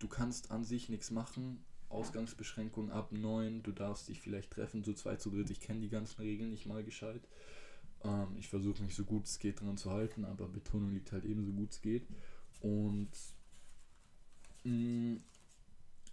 Du 0.01 0.09
kannst 0.09 0.51
an 0.51 0.65
sich 0.65 0.89
nichts 0.89 1.13
machen, 1.13 1.65
Ausgangsbeschränkung 1.91 2.91
ab 2.91 3.13
9. 3.13 3.63
Du 3.63 3.73
darfst 3.73 4.09
dich 4.09 4.21
vielleicht 4.21 4.53
treffen, 4.53 4.85
so 4.85 4.93
zwei 4.93 5.17
zu 5.17 5.31
dritt. 5.31 5.51
Ich 5.51 5.61
kenne 5.61 5.81
die 5.81 5.89
ganzen 5.89 6.21
Regeln 6.21 6.51
nicht 6.51 6.67
mal 6.67 6.85
gescheit. 6.85 7.29
Ähm, 8.05 8.37
ich 8.39 8.49
versuche 8.49 8.83
mich 8.83 8.95
so 8.95 9.05
gut 9.05 9.25
es 9.25 9.39
geht 9.39 9.61
dran 9.61 9.77
zu 9.77 9.91
halten, 9.91 10.25
aber 10.25 10.49
Betonung 10.49 10.93
liegt 10.93 11.13
halt 11.13 11.25
eben 11.25 11.45
so 11.45 11.53
gut 11.53 11.71
es 11.71 11.81
geht. 11.81 12.07
Und 12.61 13.11
mm, 14.65 15.17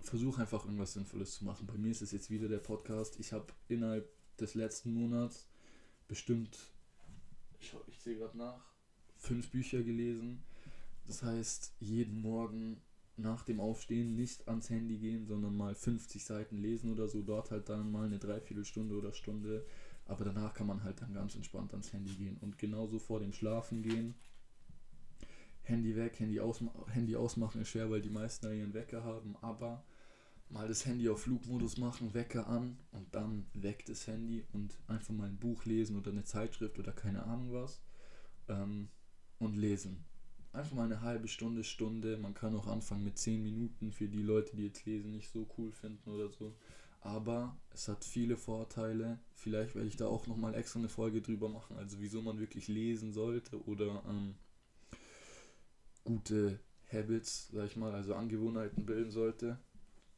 versuche 0.01 0.41
einfach 0.41 0.63
irgendwas 0.65 0.93
Sinnvolles 0.93 1.35
zu 1.35 1.45
machen. 1.45 1.67
Bei 1.67 1.77
mir 1.77 1.91
ist 1.91 2.01
es 2.01 2.11
jetzt 2.11 2.29
wieder 2.29 2.47
der 2.47 2.59
Podcast. 2.59 3.19
Ich 3.19 3.33
habe 3.33 3.47
innerhalb 3.67 4.09
des 4.37 4.55
letzten 4.55 4.93
Monats 4.93 5.47
bestimmt, 6.07 6.57
ich, 7.59 7.75
ich 7.87 7.99
sehe 7.99 8.17
gerade 8.17 8.37
nach, 8.37 8.63
fünf 9.15 9.49
Bücher 9.51 9.83
gelesen. 9.83 10.43
Das 11.07 11.23
heißt, 11.23 11.73
jeden 11.79 12.21
Morgen 12.21 12.81
nach 13.17 13.43
dem 13.43 13.59
Aufstehen 13.59 14.15
nicht 14.15 14.47
ans 14.47 14.69
Handy 14.69 14.97
gehen, 14.97 15.25
sondern 15.25 15.55
mal 15.55 15.73
50 15.73 16.23
Seiten 16.23 16.57
lesen 16.57 16.91
oder 16.91 17.07
so, 17.07 17.21
dort 17.21 17.49
halt 17.51 17.67
dann 17.67 17.91
mal 17.91 18.05
eine 18.05 18.19
Dreiviertelstunde 18.19 18.95
oder 18.95 19.11
Stunde. 19.11 19.65
Aber 20.07 20.25
danach 20.25 20.53
kann 20.53 20.67
man 20.67 20.83
halt 20.83 21.01
dann 21.01 21.13
ganz 21.13 21.35
entspannt 21.35 21.73
ans 21.73 21.91
Handy 21.93 22.13
gehen. 22.13 22.37
Und 22.37 22.57
genauso 22.57 22.99
vor 22.99 23.19
dem 23.19 23.33
Schlafen 23.33 23.83
gehen. 23.83 24.15
Handy 25.63 25.95
weg, 25.95 26.19
Handy, 26.19 26.39
ausma 26.39 26.71
Handy 26.87 27.15
ausmachen 27.15 27.61
ist 27.61 27.69
schwer, 27.69 27.89
weil 27.89 28.01
die 28.01 28.09
meisten 28.09 28.45
da 28.45 28.53
ihren 28.53 28.73
Wecker 28.73 29.03
haben. 29.03 29.35
Aber 29.41 29.83
mal 30.49 30.67
das 30.67 30.85
Handy 30.85 31.09
auf 31.09 31.23
Flugmodus 31.23 31.77
machen, 31.77 32.13
Wecker 32.13 32.47
an 32.47 32.77
und 32.91 33.13
dann 33.13 33.47
weg 33.53 33.85
das 33.85 34.07
Handy 34.07 34.45
und 34.53 34.77
einfach 34.87 35.13
mal 35.13 35.27
ein 35.27 35.37
Buch 35.37 35.65
lesen 35.65 35.97
oder 35.97 36.11
eine 36.11 36.23
Zeitschrift 36.23 36.79
oder 36.79 36.93
keine 36.93 37.23
Ahnung 37.23 37.51
was. 37.51 37.81
Ähm, 38.47 38.87
und 39.39 39.57
lesen 39.57 40.05
einfach 40.57 40.75
mal 40.75 40.85
eine 40.85 41.01
halbe 41.01 41.27
Stunde, 41.27 41.63
Stunde. 41.63 42.17
Man 42.17 42.33
kann 42.33 42.55
auch 42.55 42.67
anfangen 42.67 43.03
mit 43.03 43.17
10 43.17 43.41
Minuten 43.41 43.91
für 43.91 44.07
die 44.07 44.21
Leute, 44.21 44.55
die 44.55 44.65
jetzt 44.65 44.85
lesen 44.85 45.11
nicht 45.11 45.29
so 45.29 45.47
cool 45.57 45.71
finden 45.71 46.09
oder 46.09 46.29
so. 46.29 46.55
Aber 47.07 47.57
es 47.73 47.87
hat 47.87 48.03
viele 48.03 48.35
Vorteile. 48.35 49.17
Vielleicht 49.33 49.75
werde 49.75 49.87
ich 49.87 49.95
da 49.95 50.07
auch 50.07 50.27
nochmal 50.27 50.55
extra 50.55 50.79
eine 50.79 50.89
Folge 50.89 51.21
drüber 51.21 51.47
machen. 51.47 51.77
Also 51.77 52.01
wieso 52.01 52.21
man 52.21 52.37
wirklich 52.37 52.67
lesen 52.67 53.13
sollte 53.13 53.63
oder 53.65 54.03
ähm, 54.09 54.35
gute 56.03 56.59
Habits, 56.91 57.47
sag 57.53 57.67
ich 57.67 57.77
mal, 57.77 57.93
also 57.93 58.13
Angewohnheiten 58.13 58.85
bilden 58.85 59.11
sollte. 59.11 59.57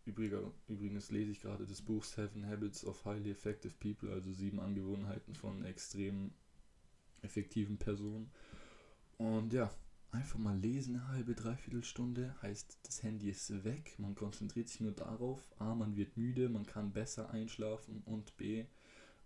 Übrigens 0.06 1.12
lese 1.12 1.32
ich 1.32 1.42
gerade 1.42 1.68
das 1.68 1.84
Buch 1.84 2.04
Seven 2.04 2.48
Habits 2.48 2.84
of 2.84 3.06
Highly 3.06 3.30
Effective 3.30 3.76
People, 3.80 4.12
also 4.12 4.32
sieben 4.32 4.60
Angewohnheiten 4.60 5.36
von 5.36 5.64
extrem 5.66 6.32
effektiven 7.22 7.78
Personen. 7.78 8.32
Und 9.20 9.54
ja, 9.54 9.70
einfach 10.12 10.40
mal 10.40 10.58
lesen, 10.58 10.96
eine 10.96 11.08
halbe, 11.10 11.36
dreiviertel 11.36 11.84
Stunde, 11.84 12.36
heißt, 12.42 12.80
das 12.84 13.04
Handy 13.04 13.30
ist 13.30 13.64
weg, 13.64 13.96
man 14.00 14.16
konzentriert 14.16 14.68
sich 14.68 14.82
nur 14.82 14.92
darauf. 14.92 15.40
A, 15.60 15.76
man 15.76 15.96
wird 15.96 16.18
müde, 16.18 16.50
man 16.50 16.66
kann 16.66 16.92
besser 16.92 17.30
einschlafen 17.30 18.02
und 18.06 18.36
B, 18.38 18.66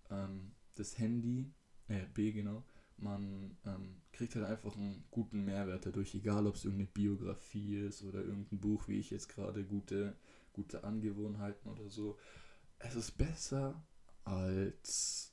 ähm, 0.10 0.52
das 0.76 0.98
Handy, 0.98 1.52
äh, 1.88 2.06
B 2.13 2.32
genau, 2.32 2.63
man 2.98 3.58
ähm, 3.65 4.02
kriegt 4.12 4.36
halt 4.36 4.46
einfach 4.46 4.76
einen 4.76 5.04
guten 5.12 5.43
Mehrwert 5.46 5.86
dadurch, 5.86 6.13
egal 6.15 6.48
ob 6.48 6.56
es 6.56 6.65
irgendeine 6.65 6.91
Biografie 6.91 7.78
ist 7.78 8.04
oder 8.04 8.24
irgendein 8.24 8.60
Buch, 8.60 8.88
wie 8.88 9.00
ich 9.00 9.10
jetzt 9.10 9.30
gerade, 9.30 9.63
gute, 9.63 10.15
gute 10.54 10.84
Angewohnheiten 10.84 11.69
oder 11.69 11.89
so. 11.89 12.17
Es 12.80 12.96
ist 12.96 13.17
besser 13.17 13.84
als 14.24 15.33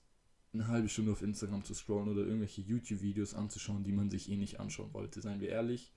eine 0.52 0.68
halbe 0.68 0.88
Stunde 0.88 1.12
auf 1.12 1.22
Instagram 1.22 1.64
zu 1.64 1.74
scrollen 1.74 2.08
oder 2.08 2.22
irgendwelche 2.22 2.62
YouTube-Videos 2.62 3.34
anzuschauen, 3.34 3.84
die 3.84 3.92
man 3.92 4.10
sich 4.10 4.30
eh 4.30 4.36
nicht 4.36 4.58
anschauen 4.58 4.92
wollte. 4.92 5.20
Seien 5.20 5.40
wir 5.40 5.48
ehrlich, 5.48 5.92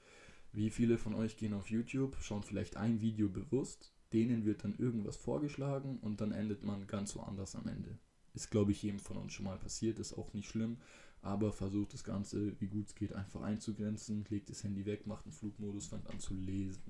wie 0.52 0.70
viele 0.70 0.98
von 0.98 1.16
euch 1.16 1.38
gehen 1.38 1.54
auf 1.54 1.70
YouTube, 1.70 2.16
schauen 2.22 2.44
vielleicht 2.44 2.78
ein 2.78 3.02
Video 3.02 3.30
bewusst, 3.30 3.94
denen 4.14 4.46
wird 4.46 4.64
dann 4.64 4.78
irgendwas 4.78 5.18
vorgeschlagen 5.18 5.98
und 6.00 6.22
dann 6.22 6.32
endet 6.32 6.64
man 6.64 6.86
ganz 6.86 7.16
woanders 7.16 7.56
am 7.56 7.68
Ende. 7.68 7.98
Ist, 8.36 8.52
glaube 8.52 8.72
ich, 8.72 8.84
jedem 8.84 9.00
von 9.00 9.18
uns 9.18 9.34
schon 9.34 9.46
mal 9.46 9.58
passiert, 9.58 9.98
ist 10.00 10.14
auch 10.14 10.34
nicht 10.34 10.48
schlimm, 10.48 10.78
aber 11.22 11.52
versucht 11.52 11.94
das 11.94 12.04
Ganze, 12.04 12.60
wie 12.60 12.68
gut 12.68 12.88
es 12.88 12.96
geht, 12.96 13.14
einfach 13.14 13.42
einzugrenzen, 13.42 14.26
legt 14.30 14.50
das 14.50 14.64
Handy 14.64 14.86
weg, 14.86 15.08
macht 15.08 15.26
einen 15.26 15.34
Flugmodus, 15.34 15.88
fängt 15.88 16.10
an 16.10 16.20
zu 16.20 16.36
lesen. 16.36 16.84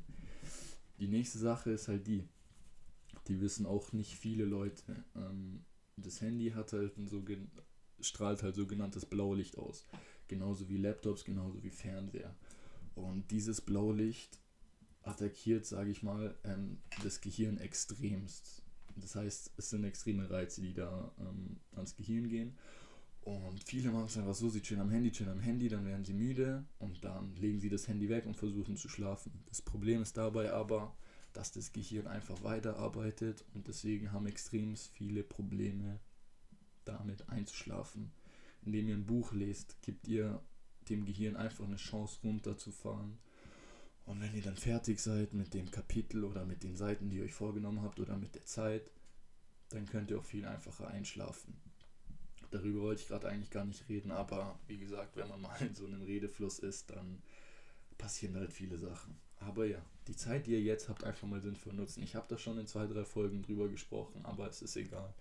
Die 1.00 1.08
nächste 1.08 1.38
Sache 1.38 1.72
ist 1.72 1.88
halt 1.88 2.08
die, 2.08 2.28
die 3.28 3.40
wissen 3.40 3.66
auch 3.66 3.94
nicht 3.94 4.16
viele 4.16 4.46
Leute. 4.46 5.06
Ähm, 5.16 5.64
das 5.98 6.22
Handy 6.22 6.52
hat 6.52 6.74
halt 6.74 6.94
so 7.06 7.24
strahlt 8.00 8.44
halt 8.44 8.56
sogenanntes 8.56 9.06
Blaulicht 9.06 9.58
aus. 9.58 9.86
Genauso 10.28 10.70
wie 10.70 10.78
Laptops, 10.78 11.24
genauso 11.24 11.64
wie 11.64 11.70
Fernseher. 11.70 12.36
Und 12.96 13.32
dieses 13.32 13.62
Blaulicht 13.62 14.40
attackiert, 15.04 15.66
sage 15.66 15.92
ich 15.92 16.04
mal, 16.04 16.36
ähm, 16.44 16.78
das 17.04 17.22
Gehirn 17.22 17.58
extremst. 17.58 18.64
Das 18.96 19.16
heißt, 19.16 19.52
es 19.58 19.70
sind 19.70 19.84
extreme 19.84 20.30
Reize, 20.30 20.62
die 20.62 20.74
da 20.74 21.12
ähm, 21.20 21.58
ans 21.76 21.96
Gehirn 21.96 22.30
gehen. 22.30 22.58
Und 23.22 23.64
viele 23.64 23.90
machen 23.92 24.06
es 24.06 24.18
einfach 24.18 24.36
so, 24.36 24.50
sie 24.50 24.62
chillen 24.62 24.82
am 24.82 24.90
Handy, 24.90 25.12
chillen 25.12 25.32
am 25.32 25.40
Handy, 25.40 25.70
dann 25.70 25.86
werden 25.86 26.04
sie 26.04 26.14
müde 26.14 26.66
und 26.80 27.04
dann 27.06 27.36
legen 27.38 27.60
sie 27.60 27.70
das 27.70 27.88
Handy 27.88 28.10
weg 28.10 28.26
und 28.26 28.36
versuchen 28.36 28.76
zu 28.76 28.90
schlafen. 28.90 29.32
Das 29.48 29.62
Problem 29.62 30.02
ist 30.02 30.18
dabei 30.18 30.52
aber, 30.52 30.94
dass 31.34 31.52
das 31.52 31.74
Gehirn 31.74 32.08
einfach 32.08 32.44
weiterarbeitet 32.44 33.44
und 33.54 33.68
deswegen 33.68 34.12
haben 34.12 34.28
extrem 34.28 34.76
viele 34.76 35.24
Probleme 35.24 36.00
damit 36.86 37.30
einzuschlafen. 37.30 38.12
Indem 38.66 38.88
ihr 38.88 38.96
ein 38.96 39.06
Buch 39.06 39.34
lest, 39.34 39.82
gibt 39.82 40.08
ihr 40.08 40.42
dem 40.90 41.06
Gehirn 41.06 41.36
einfach 41.36 41.66
eine 41.66 41.78
Chance 41.78 42.20
runterzufahren. 42.24 43.18
Und 44.06 44.22
wenn 44.22 44.36
ihr 44.36 44.42
dann 44.42 44.58
fertig 44.58 45.00
seid 45.00 45.34
mit 45.34 45.54
dem 45.54 45.72
Kapitel 45.72 46.24
oder 46.24 46.46
mit 46.46 46.64
den 46.64 46.76
Seiten, 46.76 47.10
die 47.10 47.18
ihr 47.18 47.24
euch 47.24 47.34
vorgenommen 47.34 47.82
habt 47.82 48.00
oder 48.00 48.18
mit 48.18 48.36
der 48.36 48.46
Zeit, 48.46 48.92
dann 49.70 49.86
könnt 49.86 50.12
ihr 50.12 50.20
auch 50.20 50.26
viel 50.26 50.46
einfacher 50.46 50.88
einschlafen. 50.88 51.56
Darüber 52.52 52.82
wollte 52.82 53.02
ich 53.02 53.08
gerade 53.08 53.30
eigentlich 53.30 53.50
gar 53.50 53.66
nicht 53.66 53.90
reden, 53.90 54.12
aber 54.12 54.60
wie 54.68 54.78
gesagt, 54.78 55.16
wenn 55.16 55.28
man 55.28 55.42
mal 55.42 55.60
in 55.62 55.74
so 55.74 55.88
einem 55.88 56.04
Redefluss 56.04 56.60
ist, 56.60 56.92
dann 56.92 57.24
passieren 57.98 58.36
halt 58.36 58.54
viele 58.54 58.78
Sachen. 58.78 59.16
Aber 59.48 59.66
ja, 59.66 59.80
die 60.08 60.16
Zeit, 60.16 60.48
die 60.48 60.52
ihr 60.52 60.62
jetzt 60.62 60.90
habt, 60.90 61.04
einfach 61.04 61.28
mal 61.28 61.42
sinnvoll 61.42 61.74
nutzen. 61.74 62.04
Ich 62.04 62.16
habe 62.16 62.26
da 62.28 62.38
schon 62.38 62.58
in 62.60 62.68
zwei, 62.68 62.86
drei 62.88 63.06
Folgen 63.06 63.42
drüber 63.42 63.68
gesprochen, 63.70 64.24
aber 64.24 64.48
es 64.48 64.62
ist 64.62 64.76
egal. 64.76 65.14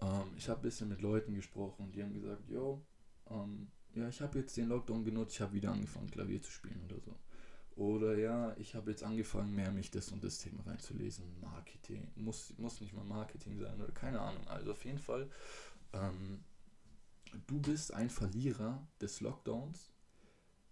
Ähm, 0.00 0.32
ich 0.36 0.48
habe 0.48 0.60
ein 0.60 0.62
bisschen 0.62 0.88
mit 0.88 1.00
Leuten 1.00 1.34
gesprochen 1.34 1.86
und 1.86 1.94
die 1.94 2.02
haben 2.02 2.14
gesagt, 2.14 2.48
yo, 2.48 2.82
ähm, 3.30 3.68
ja, 3.94 4.08
ich 4.08 4.20
habe 4.20 4.38
jetzt 4.38 4.56
den 4.56 4.68
Lockdown 4.68 5.04
genutzt, 5.04 5.34
ich 5.34 5.40
habe 5.40 5.54
wieder 5.54 5.72
angefangen, 5.72 6.10
Klavier 6.10 6.40
zu 6.40 6.50
spielen 6.50 6.82
oder 6.84 7.00
so. 7.00 7.14
Oder 7.76 8.18
ja, 8.18 8.56
ich 8.58 8.74
habe 8.74 8.90
jetzt 8.90 9.04
angefangen, 9.04 9.54
mehr 9.54 9.70
mich 9.70 9.90
das 9.92 10.10
und 10.10 10.24
das 10.24 10.38
Thema 10.38 10.66
reinzulesen. 10.66 11.24
Marketing. 11.40 12.10
Muss, 12.16 12.52
muss 12.58 12.80
nicht 12.80 12.92
mal 12.92 13.04
Marketing 13.04 13.56
sein 13.56 13.80
oder 13.80 13.92
keine 13.92 14.20
Ahnung. 14.20 14.44
Also 14.48 14.72
auf 14.72 14.84
jeden 14.84 14.98
Fall, 14.98 15.30
ähm, 15.92 16.42
du 17.46 17.60
bist 17.60 17.94
ein 17.94 18.10
Verlierer 18.10 18.84
des 19.00 19.20
Lockdowns, 19.20 19.92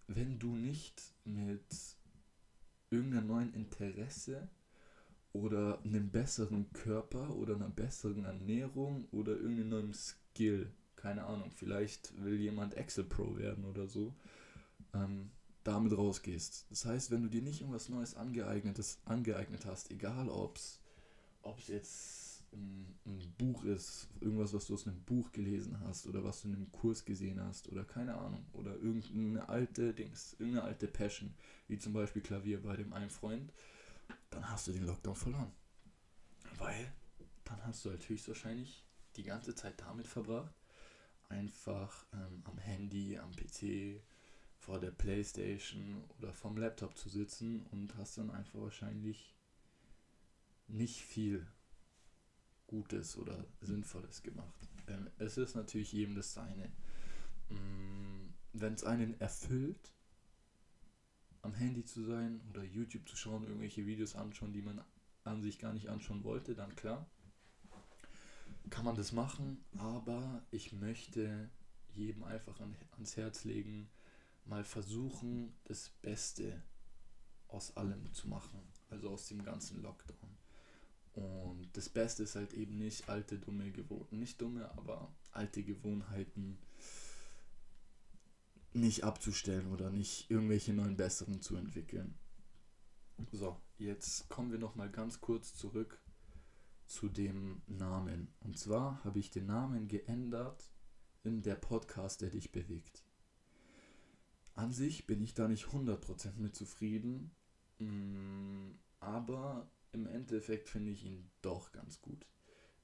wenn 0.08 0.40
du 0.40 0.56
nicht 0.56 1.00
mit 1.24 1.64
irgendeinem 2.96 3.26
neuen 3.26 3.54
Interesse 3.54 4.48
oder 5.32 5.80
einem 5.84 6.10
besseren 6.10 6.72
Körper 6.72 7.36
oder 7.36 7.54
einer 7.54 7.68
besseren 7.68 8.24
Ernährung 8.24 9.06
oder 9.12 9.32
irgendeinem 9.32 9.68
neuen 9.68 9.94
Skill, 9.94 10.72
keine 10.96 11.24
Ahnung, 11.24 11.50
vielleicht 11.50 12.12
will 12.24 12.40
jemand 12.40 12.74
Excel 12.74 13.04
Pro 13.04 13.36
werden 13.36 13.64
oder 13.64 13.86
so, 13.86 14.14
ähm, 14.94 15.30
damit 15.62 15.96
rausgehst. 15.96 16.66
Das 16.70 16.84
heißt, 16.84 17.10
wenn 17.10 17.22
du 17.22 17.28
dir 17.28 17.42
nicht 17.42 17.60
irgendwas 17.60 17.88
Neues 17.88 18.14
angeeignetes, 18.14 18.98
angeeignet 19.04 19.66
hast, 19.66 19.90
egal 19.90 20.28
ob 20.28 20.56
es 20.56 20.80
jetzt 21.68 22.25
ein, 22.52 22.98
ein, 23.04 23.34
Buch 23.38 23.64
ist, 23.64 24.08
irgendwas, 24.20 24.54
was 24.54 24.66
du 24.66 24.74
aus 24.74 24.86
einem 24.86 25.02
Buch 25.02 25.32
gelesen 25.32 25.78
hast 25.80 26.06
oder 26.06 26.24
was 26.24 26.42
du 26.42 26.48
in 26.48 26.54
einem 26.54 26.72
Kurs 26.72 27.04
gesehen 27.04 27.40
hast 27.40 27.68
oder 27.68 27.84
keine 27.84 28.16
Ahnung, 28.16 28.46
oder 28.52 28.74
irgendeine 28.76 29.48
alte 29.48 29.92
Dings, 29.92 30.34
irgendeine 30.38 30.64
alte 30.64 30.88
Passion, 30.88 31.34
wie 31.68 31.78
zum 31.78 31.92
Beispiel 31.92 32.22
Klavier 32.22 32.62
bei 32.62 32.76
dem 32.76 32.92
einen 32.92 33.10
Freund, 33.10 33.52
dann 34.30 34.48
hast 34.48 34.68
du 34.68 34.72
den 34.72 34.86
Lockdown 34.86 35.16
verloren. 35.16 35.52
Weil 36.58 36.92
dann 37.44 37.64
hast 37.64 37.84
du 37.84 37.90
halt 37.90 38.08
höchstwahrscheinlich 38.08 38.84
die 39.16 39.22
ganze 39.22 39.54
Zeit 39.54 39.80
damit 39.80 40.06
verbracht, 40.06 40.54
einfach 41.28 42.06
ähm, 42.12 42.42
am 42.44 42.58
Handy, 42.58 43.18
am 43.18 43.30
PC, 43.32 44.00
vor 44.58 44.80
der 44.80 44.90
Playstation 44.90 46.02
oder 46.18 46.32
vom 46.32 46.56
Laptop 46.56 46.96
zu 46.96 47.08
sitzen 47.08 47.64
und 47.70 47.96
hast 47.96 48.18
dann 48.18 48.30
einfach 48.30 48.60
wahrscheinlich 48.60 49.36
nicht 50.66 51.02
viel 51.02 51.46
Gutes 52.66 53.16
oder 53.16 53.46
Sinnvolles 53.60 54.22
gemacht. 54.22 54.68
Ähm, 54.88 55.10
es 55.18 55.36
ist 55.36 55.54
natürlich 55.54 55.92
jedem 55.92 56.14
das 56.14 56.32
Seine. 56.32 56.70
Mm, 57.48 58.34
Wenn 58.52 58.74
es 58.74 58.84
einen 58.84 59.20
erfüllt, 59.20 59.92
am 61.42 61.54
Handy 61.54 61.84
zu 61.84 62.04
sein 62.04 62.40
oder 62.50 62.64
YouTube 62.64 63.08
zu 63.08 63.16
schauen, 63.16 63.44
irgendwelche 63.44 63.86
Videos 63.86 64.16
anschauen, 64.16 64.52
die 64.52 64.62
man 64.62 64.82
an 65.24 65.42
sich 65.42 65.58
gar 65.58 65.72
nicht 65.72 65.88
anschauen 65.88 66.24
wollte, 66.24 66.54
dann 66.54 66.74
klar, 66.74 67.08
kann 68.70 68.84
man 68.84 68.96
das 68.96 69.12
machen, 69.12 69.64
aber 69.78 70.42
ich 70.50 70.72
möchte 70.72 71.50
jedem 71.94 72.24
einfach 72.24 72.60
an, 72.60 72.76
ans 72.92 73.16
Herz 73.16 73.44
legen, 73.44 73.88
mal 74.44 74.64
versuchen, 74.64 75.54
das 75.64 75.90
Beste 76.02 76.62
aus 77.48 77.76
allem 77.76 78.12
zu 78.12 78.28
machen, 78.28 78.60
also 78.90 79.10
aus 79.10 79.28
dem 79.28 79.44
ganzen 79.44 79.82
Lockdown. 79.82 80.35
Und 81.16 81.70
das 81.72 81.88
Beste 81.88 82.24
ist 82.24 82.36
halt 82.36 82.52
eben 82.52 82.76
nicht 82.76 83.08
alte, 83.08 83.38
dumme 83.38 83.70
Gewohnheiten, 83.72 84.18
nicht 84.18 84.40
dumme, 84.40 84.70
aber 84.76 85.10
alte 85.32 85.62
Gewohnheiten 85.62 86.58
nicht 88.74 89.02
abzustellen 89.02 89.72
oder 89.72 89.88
nicht 89.88 90.30
irgendwelche 90.30 90.74
neuen 90.74 90.98
besseren 90.98 91.40
zu 91.40 91.56
entwickeln. 91.56 92.18
So, 93.32 93.58
jetzt 93.78 94.28
kommen 94.28 94.52
wir 94.52 94.58
noch 94.58 94.74
mal 94.76 94.90
ganz 94.90 95.22
kurz 95.22 95.54
zurück 95.54 96.02
zu 96.84 97.08
dem 97.08 97.62
Namen. 97.66 98.28
Und 98.40 98.58
zwar 98.58 99.02
habe 99.02 99.18
ich 99.18 99.30
den 99.30 99.46
Namen 99.46 99.88
geändert 99.88 100.70
in 101.24 101.40
der 101.42 101.54
Podcast, 101.54 102.20
der 102.20 102.28
dich 102.28 102.52
bewegt. 102.52 103.04
An 104.52 104.70
sich 104.70 105.06
bin 105.06 105.22
ich 105.22 105.32
da 105.32 105.48
nicht 105.48 105.64
100% 105.64 106.36
mit 106.36 106.54
zufrieden, 106.54 107.30
mm, 107.78 108.72
aber 109.00 109.70
im 109.96 110.06
Endeffekt 110.06 110.68
finde 110.68 110.92
ich 110.92 111.04
ihn 111.04 111.30
doch 111.42 111.72
ganz 111.72 112.00
gut. 112.00 112.26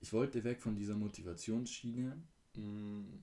Ich 0.00 0.12
wollte 0.12 0.42
weg 0.44 0.60
von 0.60 0.74
dieser 0.74 0.96
Motivationsschiene. 0.96 2.20
Mm, 2.56 3.18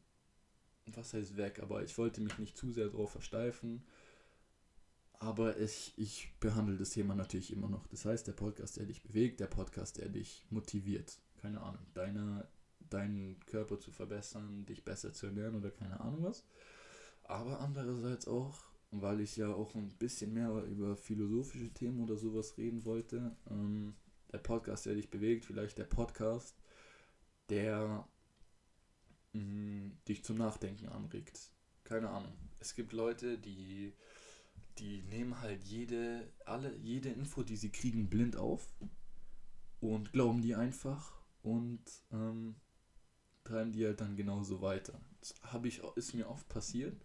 was 0.86 1.14
heißt 1.14 1.38
weg, 1.38 1.60
aber 1.62 1.84
ich 1.84 1.98
wollte 1.98 2.22
mich 2.22 2.38
nicht 2.38 2.58
zu 2.58 2.72
sehr 2.72 2.88
darauf 2.88 3.12
versteifen. 3.12 3.84
Aber 5.14 5.58
ich, 5.58 5.94
ich 5.98 6.32
behandle 6.40 6.78
das 6.78 6.92
Thema 6.92 7.14
natürlich 7.14 7.52
immer 7.52 7.68
noch. 7.68 7.86
Das 7.88 8.06
heißt, 8.06 8.28
der 8.28 8.34
Podcast, 8.34 8.78
der 8.78 8.86
dich 8.86 9.04
bewegt, 9.04 9.40
der 9.40 9.48
Podcast, 9.48 9.98
der 9.98 10.08
dich 10.08 10.46
motiviert. 10.50 11.20
Keine 11.42 11.62
Ahnung, 11.62 11.86
deine, 11.94 12.48
deinen 12.90 13.40
Körper 13.46 13.80
zu 13.80 13.92
verbessern, 13.92 14.66
dich 14.66 14.86
besser 14.86 15.12
zu 15.12 15.26
ernähren 15.26 15.56
oder 15.56 15.72
keine 15.72 16.00
Ahnung 16.00 16.24
was. 16.24 16.46
Aber 17.24 17.60
andererseits 17.60 18.28
auch 18.28 18.69
weil 18.92 19.22
ich 19.22 19.38
ja 19.38 19.54
auch 19.54 19.76
ein 19.76 19.90
bisschen 19.98 20.34
mehr 20.34 20.50
über 20.64 20.96
philosophische 20.96 21.70
Themen 21.74 22.02
oder 22.02 22.18
sowas 22.18 22.58
reden 22.58 22.86
wollte. 22.86 23.36
Ähm, 23.50 23.96
der 24.32 24.40
Podcast, 24.40 24.86
der 24.86 24.96
dich 24.96 25.10
bewegt, 25.10 25.46
vielleicht 25.46 25.78
der 25.78 25.86
Podcast, 25.86 26.56
der 27.50 28.08
mh, 29.34 29.92
dich 30.08 30.24
zum 30.24 30.38
Nachdenken 30.38 30.90
anregt. 30.90 31.52
Keine 31.84 32.10
Ahnung. 32.10 32.34
Es 32.60 32.76
gibt 32.76 32.94
Leute, 32.94 33.38
die 33.38 33.94
die 34.80 35.02
nehmen 35.04 35.40
halt 35.42 35.64
jede, 35.64 36.32
alle, 36.46 36.76
jede 36.78 37.10
Info, 37.10 37.44
die 37.44 37.58
sie 37.58 37.72
kriegen, 37.72 38.10
blind 38.10 38.38
auf 38.38 38.74
und 39.82 40.12
glauben 40.14 40.42
die 40.42 40.56
einfach 40.56 41.14
und 41.42 41.82
ähm, 42.12 42.56
treiben 43.44 43.72
die 43.72 43.86
halt 43.86 44.02
dann 44.02 44.16
genauso 44.16 44.62
weiter. 44.62 45.00
Das 45.20 45.36
ich, 45.64 45.82
ist 45.96 46.14
mir 46.14 46.30
oft 46.30 46.48
passiert. 46.48 47.02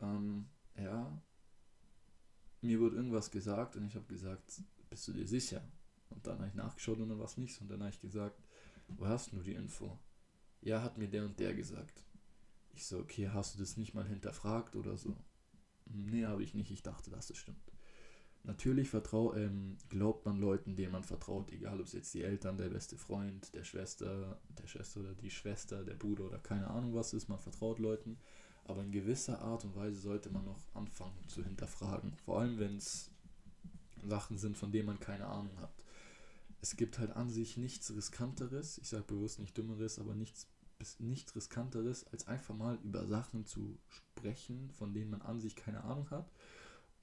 Ähm, 0.00 0.48
ja, 0.76 1.22
mir 2.60 2.80
wurde 2.80 2.96
irgendwas 2.96 3.30
gesagt 3.30 3.76
und 3.76 3.86
ich 3.86 3.94
habe 3.94 4.06
gesagt, 4.06 4.62
bist 4.88 5.08
du 5.08 5.12
dir 5.12 5.26
sicher? 5.26 5.62
Und 6.10 6.26
dann 6.26 6.38
habe 6.38 6.48
ich 6.48 6.54
nachgeschaut 6.54 6.98
und 6.98 7.08
dann 7.08 7.18
war 7.18 7.26
es 7.26 7.38
nicht 7.38 7.60
Und 7.60 7.70
dann 7.70 7.80
habe 7.80 7.90
ich 7.90 8.00
gesagt, 8.00 8.40
wo 8.88 9.06
hast 9.06 9.32
du 9.32 9.42
die 9.42 9.54
Info? 9.54 9.98
Ja, 10.60 10.82
hat 10.82 10.98
mir 10.98 11.08
der 11.08 11.24
und 11.24 11.38
der 11.40 11.54
gesagt. 11.54 12.04
Ich 12.74 12.86
so, 12.86 12.98
okay, 12.98 13.28
hast 13.28 13.54
du 13.54 13.58
das 13.58 13.76
nicht 13.76 13.94
mal 13.94 14.06
hinterfragt 14.06 14.76
oder 14.76 14.96
so? 14.96 15.16
Nee, 15.86 16.24
habe 16.24 16.42
ich 16.42 16.54
nicht. 16.54 16.70
Ich 16.70 16.82
dachte, 16.82 17.10
dass 17.10 17.26
das 17.26 17.36
stimmt. 17.36 17.72
Natürlich 18.44 18.88
vertrau, 18.88 19.34
ähm, 19.34 19.76
glaubt 19.88 20.26
man 20.26 20.40
Leuten, 20.40 20.74
denen 20.74 20.92
man 20.92 21.04
vertraut, 21.04 21.52
egal 21.52 21.78
ob 21.78 21.86
es 21.86 21.92
jetzt 21.92 22.12
die 22.12 22.24
Eltern, 22.24 22.56
der 22.56 22.70
beste 22.70 22.96
Freund, 22.96 23.54
der 23.54 23.62
Schwester, 23.62 24.40
der 24.58 24.66
Schwester 24.66 25.00
oder 25.00 25.14
die 25.14 25.30
Schwester, 25.30 25.84
der 25.84 25.94
Bruder 25.94 26.24
oder 26.24 26.38
keine 26.38 26.68
Ahnung 26.68 26.92
was 26.94 27.12
ist, 27.12 27.28
man 27.28 27.38
vertraut 27.38 27.78
Leuten. 27.78 28.18
Aber 28.64 28.82
in 28.82 28.92
gewisser 28.92 29.40
Art 29.42 29.64
und 29.64 29.74
Weise 29.74 30.00
sollte 30.00 30.30
man 30.30 30.44
noch 30.44 30.60
anfangen 30.74 31.28
zu 31.28 31.44
hinterfragen. 31.44 32.14
Vor 32.24 32.40
allem, 32.40 32.58
wenn 32.58 32.76
es 32.76 33.10
Sachen 34.04 34.38
sind, 34.38 34.56
von 34.56 34.72
denen 34.72 34.86
man 34.86 35.00
keine 35.00 35.26
Ahnung 35.26 35.56
hat. 35.60 35.72
Es 36.60 36.76
gibt 36.76 36.98
halt 36.98 37.10
an 37.10 37.28
sich 37.28 37.56
nichts 37.56 37.94
Riskanteres, 37.94 38.78
ich 38.78 38.88
sage 38.88 39.04
bewusst 39.04 39.40
nicht 39.40 39.56
Dümmeres, 39.56 39.98
aber 39.98 40.14
nichts, 40.14 40.46
nichts 40.98 41.34
Riskanteres, 41.34 42.06
als 42.12 42.28
einfach 42.28 42.54
mal 42.54 42.78
über 42.84 43.06
Sachen 43.06 43.46
zu 43.46 43.78
sprechen, 43.88 44.70
von 44.70 44.94
denen 44.94 45.10
man 45.10 45.22
an 45.22 45.40
sich 45.40 45.56
keine 45.56 45.82
Ahnung 45.82 46.08
hat 46.10 46.30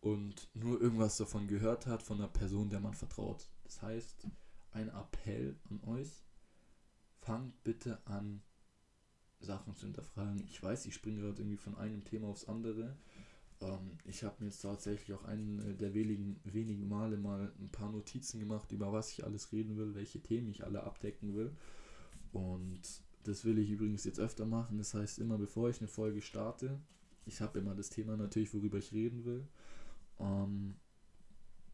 und 0.01 0.49
nur 0.53 0.79
irgendwas 0.81 1.17
davon 1.17 1.47
gehört 1.47 1.87
hat 1.87 2.03
von 2.03 2.17
einer 2.17 2.29
Person, 2.29 2.69
der 2.69 2.79
man 2.79 2.93
vertraut. 2.93 3.49
Das 3.63 3.81
heißt, 3.81 4.27
ein 4.71 4.89
Appell 4.89 5.57
an 5.69 5.81
euch, 5.83 6.23
fangt 7.21 7.63
bitte 7.63 7.99
an, 8.05 8.41
Sachen 9.39 9.75
zu 9.75 9.85
hinterfragen. 9.85 10.43
Ich 10.49 10.61
weiß, 10.61 10.85
ich 10.85 10.93
springe 10.93 11.21
gerade 11.21 11.41
irgendwie 11.41 11.57
von 11.57 11.77
einem 11.77 12.03
Thema 12.03 12.27
aufs 12.27 12.47
andere. 12.47 12.95
Ähm, 13.61 13.97
ich 14.05 14.23
habe 14.23 14.35
mir 14.39 14.47
jetzt 14.47 14.61
tatsächlich 14.61 15.13
auch 15.13 15.23
einen 15.25 15.77
der 15.77 15.93
wenigen, 15.93 16.39
wenigen 16.43 16.87
Male 16.87 17.17
mal 17.17 17.51
ein 17.59 17.69
paar 17.69 17.91
Notizen 17.91 18.39
gemacht, 18.39 18.71
über 18.71 18.91
was 18.91 19.11
ich 19.11 19.23
alles 19.23 19.51
reden 19.51 19.77
will, 19.77 19.95
welche 19.95 20.21
Themen 20.21 20.49
ich 20.49 20.63
alle 20.63 20.83
abdecken 20.83 21.35
will. 21.35 21.51
Und 22.31 22.81
das 23.23 23.45
will 23.45 23.57
ich 23.57 23.69
übrigens 23.69 24.03
jetzt 24.03 24.19
öfter 24.19 24.45
machen. 24.45 24.77
Das 24.77 24.93
heißt, 24.93 25.19
immer 25.19 25.37
bevor 25.37 25.69
ich 25.69 25.79
eine 25.79 25.87
Folge 25.87 26.21
starte, 26.21 26.79
ich 27.25 27.41
habe 27.41 27.59
immer 27.59 27.75
das 27.75 27.89
Thema 27.89 28.17
natürlich, 28.17 28.53
worüber 28.53 28.77
ich 28.77 28.91
reden 28.93 29.25
will. 29.25 29.47
Ähm, 30.19 30.75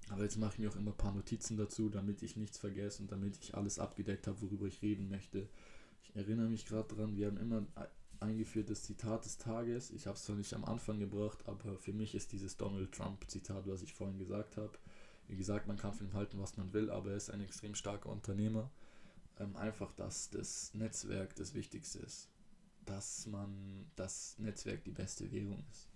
aber 0.10 0.24
jetzt 0.24 0.38
mache 0.38 0.54
ich 0.54 0.60
mir 0.60 0.70
auch 0.70 0.76
immer 0.76 0.92
ein 0.92 0.98
paar 0.98 1.14
Notizen 1.14 1.58
dazu, 1.58 1.90
damit 1.90 2.22
ich 2.22 2.36
nichts 2.36 2.58
vergesse 2.58 3.02
und 3.02 3.12
damit 3.12 3.38
ich 3.42 3.56
alles 3.56 3.80
abgedeckt 3.80 4.28
habe, 4.28 4.42
worüber 4.42 4.68
ich 4.68 4.82
reden 4.82 5.10
möchte. 5.10 5.48
Ich 6.10 6.16
erinnere 6.16 6.50
mich 6.50 6.66
gerade 6.66 6.94
dran, 6.94 7.16
wir 7.16 7.28
haben 7.28 7.38
immer 7.38 7.66
eingeführt 8.20 8.70
das 8.70 8.84
Zitat 8.84 9.26
des 9.26 9.38
Tages. 9.38 9.92
Ich 9.92 10.08
habe 10.08 10.16
es 10.16 10.24
zwar 10.24 10.36
nicht 10.36 10.54
am 10.54 10.66
Anfang 10.66 11.00
gebracht, 11.00 11.40
aber 11.48 11.78
für 11.78 11.94
mich 11.94 12.16
ist 12.16 12.32
dieses 12.32 12.58
Donald 12.58 12.92
Trump-Zitat, 12.92 13.68
was 13.68 13.82
ich 13.82 13.94
vorhin 13.94 14.18
gesagt 14.18 14.58
habe. 14.58 14.78
Wie 15.28 15.36
gesagt, 15.36 15.68
man 15.68 15.78
kann 15.78 15.94
von 15.94 16.08
ihm 16.08 16.14
halten, 16.14 16.40
was 16.40 16.58
man 16.58 16.72
will, 16.74 16.90
aber 16.90 17.12
er 17.12 17.18
ist 17.18 17.30
ein 17.30 17.42
extrem 17.42 17.76
starker 17.76 18.10
Unternehmer. 18.10 18.72
Ähm, 19.40 19.56
einfach, 19.56 19.92
dass 19.94 20.30
das 20.30 20.74
Netzwerk 20.74 21.36
das 21.36 21.54
Wichtigste 21.54 22.00
ist. 22.00 22.30
Dass 22.86 23.26
man 23.28 23.88
das 23.96 24.38
Netzwerk 24.38 24.84
die 24.84 24.92
beste 24.92 25.32
Währung 25.32 25.64
ist. 25.72 25.90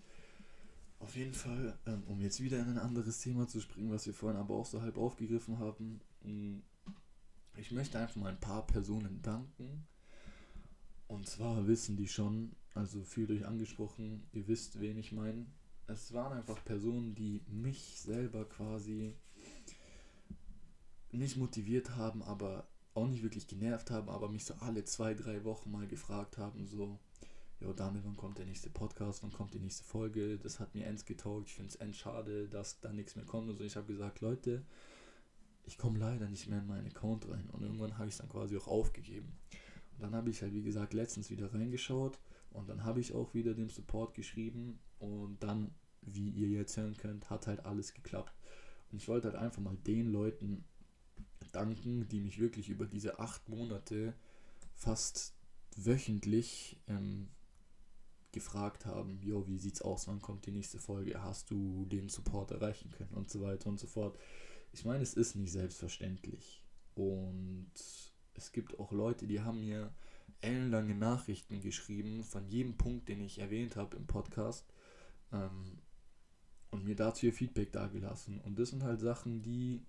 Auf 0.99 1.15
jeden 1.15 1.33
Fall, 1.33 1.77
ähm, 1.85 2.03
um 2.07 2.19
jetzt 2.19 2.41
wieder 2.41 2.59
in 2.59 2.69
ein 2.69 2.79
anderes 2.79 3.19
Thema 3.19 3.47
zu 3.47 3.61
springen, 3.61 3.91
was 3.91 4.05
wir 4.05 4.13
vorhin 4.13 4.39
aber 4.39 4.55
auch 4.55 4.65
so 4.65 4.81
halb 4.81 4.97
aufgegriffen 4.97 5.59
haben. 5.59 6.01
Ich 7.55 7.71
möchte 7.71 7.99
einfach 7.99 8.17
mal 8.17 8.29
ein 8.29 8.39
paar 8.39 8.67
Personen 8.67 9.21
danken. 9.21 9.87
Und 11.09 11.27
zwar 11.27 11.67
wissen 11.67 11.97
die 11.97 12.07
schon, 12.07 12.51
also 12.75 13.03
fühlt 13.03 13.31
euch 13.31 13.45
angesprochen, 13.45 14.27
ihr 14.31 14.47
wisst, 14.47 14.79
wen 14.79 14.95
ich 14.99 15.11
meine. 15.11 15.47
Es 15.87 16.13
waren 16.13 16.37
einfach 16.37 16.63
Personen, 16.63 17.15
die 17.15 17.41
mich 17.47 17.99
selber 17.99 18.45
quasi 18.45 19.15
nicht 21.11 21.35
motiviert 21.35 21.95
haben, 21.95 22.21
aber 22.21 22.67
auch 22.93 23.07
nicht 23.07 23.23
wirklich 23.23 23.47
genervt 23.47 23.89
haben, 23.89 24.07
aber 24.07 24.29
mich 24.29 24.45
so 24.45 24.53
alle 24.59 24.85
zwei, 24.85 25.15
drei 25.15 25.43
Wochen 25.45 25.71
mal 25.71 25.87
gefragt 25.87 26.37
haben, 26.37 26.67
so, 26.67 26.99
jo 27.59 27.73
Daniel, 27.73 28.03
wann 28.05 28.15
kommt 28.15 28.37
der 28.37 28.45
nächste 28.45 28.69
Podcast, 28.69 29.23
wann 29.23 29.33
kommt 29.33 29.55
die 29.55 29.59
nächste 29.59 29.83
Folge? 29.85 30.37
Das 30.37 30.59
hat 30.59 30.75
mir 30.75 30.85
ends 30.85 31.05
getaugt. 31.05 31.47
Ich 31.47 31.55
finde 31.55 31.69
es 31.69 31.75
end 31.77 31.95
schade, 31.95 32.47
dass 32.47 32.81
da 32.81 32.93
nichts 32.93 33.15
mehr 33.15 33.25
kommt. 33.25 33.49
Also 33.49 33.63
ich 33.63 33.75
habe 33.75 33.87
gesagt, 33.87 34.21
Leute, 34.21 34.63
ich 35.65 35.79
komme 35.79 35.97
leider 35.97 36.29
nicht 36.29 36.47
mehr 36.47 36.59
in 36.59 36.67
meinen 36.67 36.85
Account 36.85 37.27
rein. 37.27 37.49
Und 37.49 37.63
irgendwann 37.63 37.97
habe 37.97 38.09
ich 38.09 38.13
es 38.13 38.19
dann 38.19 38.29
quasi 38.29 38.55
auch 38.57 38.67
aufgegeben. 38.67 39.33
Dann 39.99 40.15
habe 40.15 40.29
ich 40.29 40.41
halt, 40.41 40.53
wie 40.53 40.63
gesagt, 40.63 40.93
letztens 40.93 41.29
wieder 41.29 41.53
reingeschaut 41.53 42.19
und 42.51 42.69
dann 42.69 42.83
habe 42.83 42.99
ich 42.99 43.13
auch 43.13 43.33
wieder 43.33 43.53
dem 43.53 43.69
Support 43.69 44.13
geschrieben 44.13 44.79
und 44.99 45.41
dann, 45.41 45.71
wie 46.01 46.29
ihr 46.29 46.49
jetzt 46.49 46.77
hören 46.77 46.97
könnt, 46.97 47.29
hat 47.29 47.47
halt 47.47 47.65
alles 47.65 47.93
geklappt. 47.93 48.33
Und 48.91 48.97
ich 48.97 49.07
wollte 49.07 49.31
halt 49.31 49.37
einfach 49.37 49.61
mal 49.61 49.77
den 49.85 50.11
Leuten 50.11 50.63
danken, 51.51 52.07
die 52.07 52.21
mich 52.21 52.39
wirklich 52.39 52.69
über 52.69 52.85
diese 52.85 53.19
acht 53.19 53.47
Monate 53.49 54.13
fast 54.75 55.33
wöchentlich 55.75 56.77
ähm, 56.87 57.29
gefragt 58.31 58.85
haben, 58.85 59.19
jo, 59.21 59.47
wie 59.47 59.57
sieht's 59.57 59.81
aus, 59.81 60.07
wann 60.07 60.21
kommt 60.21 60.45
die 60.45 60.51
nächste 60.51 60.79
Folge, 60.79 61.21
hast 61.21 61.49
du 61.49 61.85
den 61.85 62.09
Support 62.09 62.51
erreichen 62.51 62.91
können 62.91 63.13
und 63.13 63.29
so 63.29 63.41
weiter 63.41 63.69
und 63.69 63.79
so 63.79 63.87
fort. 63.87 64.17
Ich 64.71 64.85
meine, 64.85 65.01
es 65.01 65.13
ist 65.13 65.35
nicht 65.35 65.51
selbstverständlich. 65.51 66.63
Und 66.95 67.71
es 68.39 68.53
gibt 68.53 68.79
auch 68.79 68.91
Leute, 68.91 69.27
die 69.27 69.41
haben 69.41 69.59
mir 69.59 69.91
ellenlange 70.41 70.95
Nachrichten 70.95 71.59
geschrieben 71.59 72.23
von 72.23 72.47
jedem 72.47 72.77
Punkt, 72.77 73.09
den 73.09 73.21
ich 73.21 73.39
erwähnt 73.39 73.75
habe 73.75 73.97
im 73.97 74.07
Podcast 74.07 74.65
ähm, 75.33 75.79
und 76.71 76.85
mir 76.85 76.95
dazu 76.95 77.25
ihr 77.25 77.33
Feedback 77.33 77.73
dagelassen. 77.73 78.39
Und 78.41 78.57
das 78.57 78.69
sind 78.69 78.83
halt 78.83 79.01
Sachen, 79.01 79.41
die, 79.41 79.85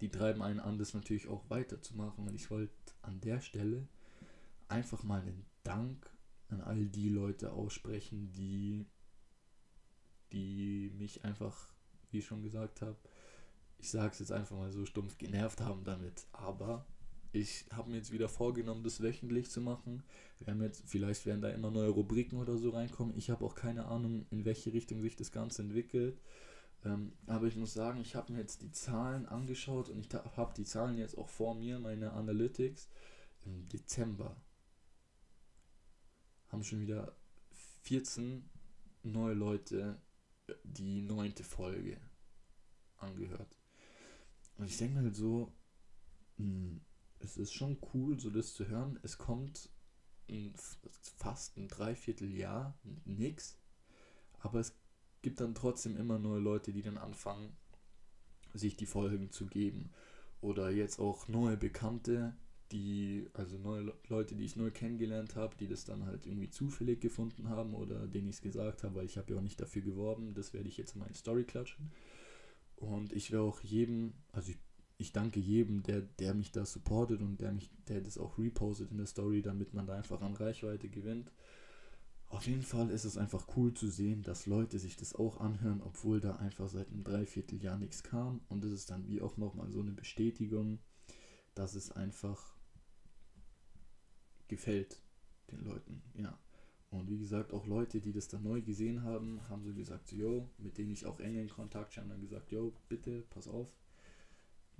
die 0.00 0.08
treiben 0.08 0.42
einen 0.42 0.58
an, 0.58 0.78
das 0.78 0.94
natürlich 0.94 1.28
auch 1.28 1.48
weiterzumachen. 1.50 2.26
Und 2.26 2.34
ich 2.34 2.50
wollte 2.50 2.74
an 3.02 3.20
der 3.20 3.40
Stelle 3.40 3.86
einfach 4.68 5.04
mal 5.04 5.20
einen 5.20 5.46
Dank 5.62 6.10
an 6.48 6.60
all 6.62 6.86
die 6.86 7.08
Leute 7.08 7.52
aussprechen, 7.52 8.32
die, 8.32 8.86
die 10.32 10.90
mich 10.98 11.24
einfach, 11.24 11.72
wie 12.10 12.18
ich 12.18 12.26
schon 12.26 12.42
gesagt 12.42 12.82
habe, 12.82 12.96
ich 13.78 13.90
sage 13.90 14.12
es 14.12 14.18
jetzt 14.18 14.32
einfach 14.32 14.56
mal 14.56 14.72
so 14.72 14.84
stumpf, 14.84 15.18
genervt 15.18 15.60
haben 15.60 15.84
damit. 15.84 16.26
Aber 16.32 16.86
ich 17.32 17.64
habe 17.72 17.90
mir 17.90 17.96
jetzt 17.96 18.12
wieder 18.12 18.28
vorgenommen, 18.28 18.84
das 18.84 19.02
wöchentlich 19.02 19.50
zu 19.50 19.60
machen. 19.60 20.02
Wir 20.38 20.52
haben 20.52 20.62
jetzt, 20.62 20.84
vielleicht 20.86 21.24
werden 21.24 21.40
da 21.40 21.48
immer 21.48 21.70
neue 21.70 21.88
Rubriken 21.88 22.38
oder 22.38 22.58
so 22.58 22.70
reinkommen. 22.70 23.16
Ich 23.16 23.30
habe 23.30 23.44
auch 23.44 23.54
keine 23.54 23.86
Ahnung, 23.86 24.26
in 24.30 24.44
welche 24.44 24.72
Richtung 24.72 25.00
sich 25.00 25.16
das 25.16 25.32
Ganze 25.32 25.62
entwickelt. 25.62 26.20
Ähm, 26.84 27.12
aber 27.26 27.46
ich 27.46 27.56
muss 27.56 27.72
sagen, 27.72 28.00
ich 28.00 28.14
habe 28.14 28.32
mir 28.32 28.40
jetzt 28.40 28.62
die 28.62 28.72
Zahlen 28.72 29.26
angeschaut 29.26 29.88
und 29.88 29.98
ich 29.98 30.12
habe 30.12 30.54
die 30.54 30.64
Zahlen 30.64 30.98
jetzt 30.98 31.16
auch 31.16 31.28
vor 31.28 31.54
mir, 31.54 31.78
meine 31.78 32.12
Analytics. 32.12 32.88
Im 33.44 33.68
Dezember 33.68 34.36
haben 36.48 36.64
schon 36.64 36.80
wieder 36.80 37.16
14 37.82 38.48
neue 39.04 39.34
Leute 39.34 40.00
die 40.64 41.00
neunte 41.02 41.44
Folge 41.44 41.98
angehört. 42.98 43.56
Und 44.58 44.66
ich 44.66 44.76
denke 44.76 45.00
halt 45.00 45.16
so, 45.16 45.52
mh, 46.36 46.44
hm, 46.44 46.80
es 47.22 47.36
ist 47.36 47.52
schon 47.52 47.78
cool, 47.94 48.18
so 48.18 48.30
das 48.30 48.54
zu 48.54 48.68
hören. 48.68 48.98
Es 49.02 49.18
kommt 49.18 49.70
ein, 50.28 50.54
fast 51.16 51.56
ein 51.56 51.68
Dreivierteljahr 51.68 52.78
nix, 53.04 53.58
aber 54.40 54.60
es 54.60 54.74
gibt 55.22 55.40
dann 55.40 55.54
trotzdem 55.54 55.96
immer 55.96 56.18
neue 56.18 56.40
Leute, 56.40 56.72
die 56.72 56.82
dann 56.82 56.98
anfangen, 56.98 57.56
sich 58.54 58.76
die 58.76 58.86
Folgen 58.86 59.30
zu 59.30 59.46
geben. 59.46 59.90
Oder 60.40 60.70
jetzt 60.70 60.98
auch 60.98 61.28
neue 61.28 61.56
Bekannte, 61.56 62.34
die, 62.72 63.28
also 63.34 63.58
neue 63.58 63.94
Leute, 64.08 64.34
die 64.34 64.44
ich 64.44 64.56
neu 64.56 64.70
kennengelernt 64.70 65.36
habe, 65.36 65.54
die 65.56 65.68
das 65.68 65.84
dann 65.84 66.06
halt 66.06 66.26
irgendwie 66.26 66.50
zufällig 66.50 67.00
gefunden 67.00 67.48
haben 67.48 67.74
oder 67.74 68.06
denen 68.08 68.28
ich 68.28 68.36
es 68.36 68.42
gesagt 68.42 68.82
habe, 68.82 68.96
weil 68.96 69.04
ich 69.04 69.18
habe 69.18 69.32
ja 69.32 69.38
auch 69.38 69.42
nicht 69.42 69.60
dafür 69.60 69.82
geworben, 69.82 70.34
das 70.34 70.52
werde 70.52 70.68
ich 70.68 70.78
jetzt 70.78 70.94
in 70.94 71.00
meine 71.00 71.14
Story 71.14 71.44
klatschen. 71.44 71.92
Und 72.76 73.12
ich 73.12 73.30
werde 73.30 73.44
auch 73.44 73.60
jedem, 73.60 74.14
also 74.32 74.50
ich, 74.50 74.58
ich 75.02 75.12
danke 75.12 75.40
jedem, 75.40 75.82
der, 75.82 76.00
der 76.00 76.32
mich 76.32 76.52
da 76.52 76.64
supportet 76.64 77.20
und 77.20 77.40
der 77.40 77.52
mich, 77.52 77.70
der 77.88 78.00
das 78.00 78.18
auch 78.18 78.38
repostet 78.38 78.90
in 78.90 78.96
der 78.96 79.06
Story, 79.06 79.42
damit 79.42 79.74
man 79.74 79.86
da 79.86 79.96
einfach 79.96 80.22
an 80.22 80.34
Reichweite 80.34 80.88
gewinnt. 80.88 81.30
Auf 82.28 82.46
jeden 82.46 82.62
Fall 82.62 82.88
ist 82.88 83.04
es 83.04 83.18
einfach 83.18 83.46
cool 83.56 83.74
zu 83.74 83.88
sehen, 83.88 84.22
dass 84.22 84.46
Leute 84.46 84.78
sich 84.78 84.96
das 84.96 85.14
auch 85.14 85.40
anhören, 85.40 85.82
obwohl 85.82 86.20
da 86.20 86.36
einfach 86.36 86.68
seit 86.68 86.88
einem 86.88 87.04
Dreivierteljahr 87.04 87.76
nichts 87.76 88.02
kam. 88.02 88.40
Und 88.48 88.64
das 88.64 88.72
ist 88.72 88.90
dann 88.90 89.06
wie 89.06 89.20
auch 89.20 89.36
nochmal 89.36 89.70
so 89.70 89.80
eine 89.80 89.92
Bestätigung, 89.92 90.78
dass 91.54 91.74
es 91.74 91.90
einfach 91.92 92.56
gefällt 94.48 95.02
den 95.50 95.64
Leuten, 95.64 96.02
ja. 96.14 96.38
Und 96.90 97.08
wie 97.08 97.18
gesagt, 97.18 97.52
auch 97.54 97.66
Leute, 97.66 98.00
die 98.00 98.12
das 98.12 98.28
dann 98.28 98.42
neu 98.42 98.60
gesehen 98.60 99.02
haben, 99.02 99.40
haben 99.48 99.64
so 99.64 99.72
gesagt, 99.72 100.12
yo, 100.12 100.50
mit 100.58 100.76
denen 100.76 100.92
ich 100.92 101.06
auch 101.06 101.20
eng 101.20 101.36
in 101.36 101.48
Kontakt 101.48 101.96
habe, 101.96 102.08
dann 102.08 102.20
gesagt, 102.20 102.50
yo, 102.52 102.74
bitte, 102.88 103.22
pass 103.30 103.48
auf, 103.48 103.68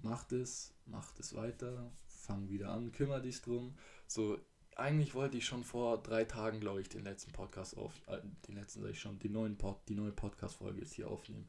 mach 0.02 0.24
das, 0.24 0.74
mach 0.86 1.12
das 1.12 1.34
weiter, 1.34 1.90
fang 2.06 2.48
wieder 2.48 2.70
an, 2.70 2.92
kümmere 2.92 3.22
dich 3.22 3.40
drum. 3.42 3.74
So, 4.06 4.38
eigentlich 4.76 5.14
wollte 5.14 5.36
ich 5.36 5.46
schon 5.46 5.64
vor 5.64 6.02
drei 6.02 6.24
Tagen, 6.24 6.60
glaube 6.60 6.80
ich, 6.80 6.88
den 6.88 7.04
letzten 7.04 7.32
Podcast 7.32 7.76
auf, 7.76 7.92
äh, 8.06 8.18
den 8.48 8.56
letzten, 8.56 8.82
sag 8.82 8.90
ich 8.90 9.00
schon, 9.00 9.18
die, 9.18 9.28
neuen 9.28 9.56
Pod, 9.56 9.78
die 9.88 9.94
neue 9.94 10.12
Podcast-Folge 10.12 10.80
jetzt 10.80 10.94
hier 10.94 11.08
aufnehmen. 11.08 11.48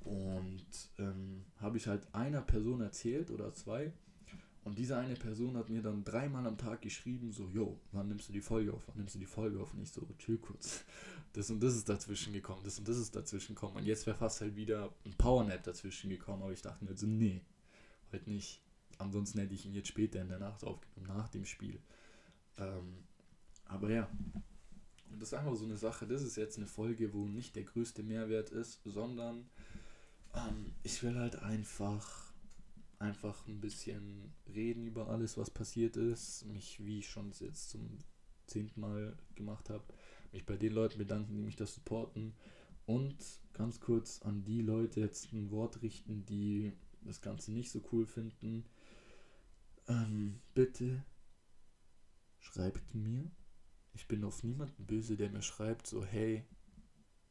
Und 0.00 0.66
ähm, 0.98 1.44
habe 1.60 1.76
ich 1.76 1.86
halt 1.86 2.12
einer 2.14 2.42
Person 2.42 2.80
erzählt 2.80 3.30
oder 3.30 3.52
zwei, 3.52 3.92
und 4.64 4.78
diese 4.78 4.96
eine 4.96 5.14
Person 5.14 5.56
hat 5.56 5.68
mir 5.68 5.82
dann 5.82 6.04
dreimal 6.04 6.46
am 6.46 6.56
Tag 6.56 6.82
geschrieben, 6.82 7.32
so, 7.32 7.48
yo, 7.48 7.80
wann 7.90 8.08
nimmst 8.08 8.28
du 8.28 8.32
die 8.32 8.40
Folge 8.40 8.72
auf? 8.72 8.86
Wann 8.86 8.98
nimmst 8.98 9.16
du 9.16 9.18
die 9.18 9.26
Folge 9.26 9.60
auf? 9.60 9.74
Und 9.74 9.82
ich 9.82 9.90
so, 9.90 10.06
chill 10.18 10.38
kurz. 10.38 10.84
Das 11.34 11.48
und 11.48 11.62
das 11.62 11.74
ist 11.74 11.88
dazwischen 11.88 12.34
gekommen, 12.34 12.60
das 12.62 12.78
und 12.78 12.86
das 12.86 12.98
ist 12.98 13.16
dazwischen 13.16 13.54
gekommen. 13.54 13.76
Und 13.76 13.86
jetzt 13.86 14.06
wäre 14.06 14.14
fast 14.14 14.42
halt 14.42 14.54
wieder 14.54 14.92
ein 15.06 15.14
Powernap 15.14 15.62
dazwischen 15.62 16.10
gekommen, 16.10 16.42
aber 16.42 16.52
ich 16.52 16.60
dachte 16.60 16.84
mir 16.84 16.94
so, 16.94 17.06
nee, 17.06 17.40
heute 18.12 18.30
nicht. 18.30 18.60
Ansonsten 18.98 19.38
hätte 19.40 19.54
ich 19.54 19.66
ihn 19.66 19.74
jetzt 19.74 19.88
später 19.88 20.20
in 20.20 20.28
der 20.28 20.38
Nacht 20.38 20.64
aufgenommen, 20.64 21.16
nach 21.16 21.28
dem 21.28 21.44
Spiel. 21.44 21.80
Ähm, 22.58 23.04
aber 23.64 23.90
ja. 23.90 24.08
Und 25.10 25.20
das 25.20 25.28
ist 25.32 25.34
einfach 25.34 25.54
so 25.54 25.64
eine 25.64 25.76
Sache, 25.76 26.06
das 26.06 26.22
ist 26.22 26.36
jetzt 26.36 26.56
eine 26.56 26.66
Folge, 26.66 27.12
wo 27.12 27.26
nicht 27.26 27.56
der 27.56 27.64
größte 27.64 28.02
Mehrwert 28.02 28.50
ist, 28.50 28.80
sondern 28.84 29.50
ähm, 30.34 30.72
ich 30.82 31.02
will 31.02 31.18
halt 31.18 31.36
einfach 31.36 32.32
einfach 33.02 33.46
ein 33.48 33.60
bisschen 33.60 34.32
reden 34.54 34.86
über 34.86 35.08
alles, 35.08 35.36
was 35.36 35.50
passiert 35.50 35.96
ist. 35.96 36.46
Mich, 36.46 36.84
wie 36.84 37.00
ich 37.00 37.10
schon 37.10 37.32
jetzt 37.40 37.70
zum 37.70 37.98
zehnten 38.46 38.80
Mal 38.80 39.16
gemacht 39.34 39.70
habe, 39.70 39.82
mich 40.32 40.46
bei 40.46 40.56
den 40.56 40.72
Leuten 40.72 40.98
bedanken, 40.98 41.34
die 41.34 41.42
mich 41.42 41.56
das 41.56 41.74
supporten. 41.74 42.32
Und 42.86 43.16
ganz 43.52 43.80
kurz 43.80 44.22
an 44.22 44.44
die 44.44 44.62
Leute 44.62 45.00
jetzt 45.00 45.32
ein 45.32 45.50
Wort 45.50 45.82
richten, 45.82 46.24
die 46.26 46.72
das 47.04 47.20
Ganze 47.20 47.52
nicht 47.52 47.70
so 47.70 47.82
cool 47.92 48.06
finden. 48.06 48.64
Ähm, 49.88 50.40
bitte 50.54 51.04
schreibt 52.38 52.94
mir. 52.94 53.30
Ich 53.94 54.08
bin 54.08 54.24
auf 54.24 54.42
niemanden 54.42 54.86
böse, 54.86 55.16
der 55.16 55.30
mir 55.30 55.42
schreibt, 55.42 55.86
so, 55.86 56.04
hey, 56.04 56.44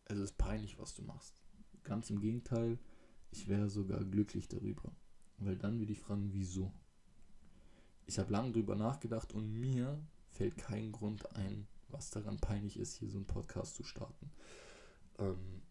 es 0.06 0.20
ist 0.20 0.38
peinlich, 0.38 0.78
was 0.78 0.94
du 0.94 1.02
machst. 1.02 1.42
Ganz 1.84 2.10
im 2.10 2.20
Gegenteil, 2.20 2.78
ich 3.32 3.48
wäre 3.48 3.70
sogar 3.70 4.04
glücklich 4.04 4.48
darüber. 4.48 4.96
Weil 5.38 5.58
dann 5.58 5.80
würde 5.80 5.94
ich 5.94 6.00
fragen, 6.00 6.30
wieso? 6.34 6.72
Ich 8.06 8.20
habe 8.20 8.32
lange 8.32 8.52
drüber 8.52 8.76
nachgedacht 8.76 9.34
und 9.34 9.54
mir 9.60 10.06
fällt 10.30 10.58
kein 10.58 10.92
Grund 10.92 11.36
ein, 11.36 11.68
was 11.90 12.12
daran 12.12 12.40
peinlich 12.40 12.78
ist, 12.78 12.96
hier 12.98 13.10
so 13.10 13.18
einen 13.18 13.28
Podcast 13.28 13.76
zu 13.76 13.84
starten. 13.84 14.32
Ähm, 15.18 15.62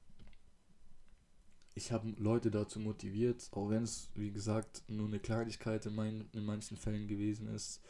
ich 1.80 1.92
habe 1.92 2.12
Leute 2.18 2.50
dazu 2.50 2.78
motiviert, 2.78 3.48
auch 3.52 3.70
wenn 3.70 3.84
es, 3.84 4.10
wie 4.14 4.30
gesagt, 4.30 4.82
nur 4.86 5.08
eine 5.08 5.18
Kleinigkeit 5.18 5.86
in, 5.86 5.94
mein, 5.94 6.28
in 6.34 6.44
manchen 6.44 6.76
Fällen 6.76 7.08
gewesen 7.08 7.48
ist, 7.48 7.80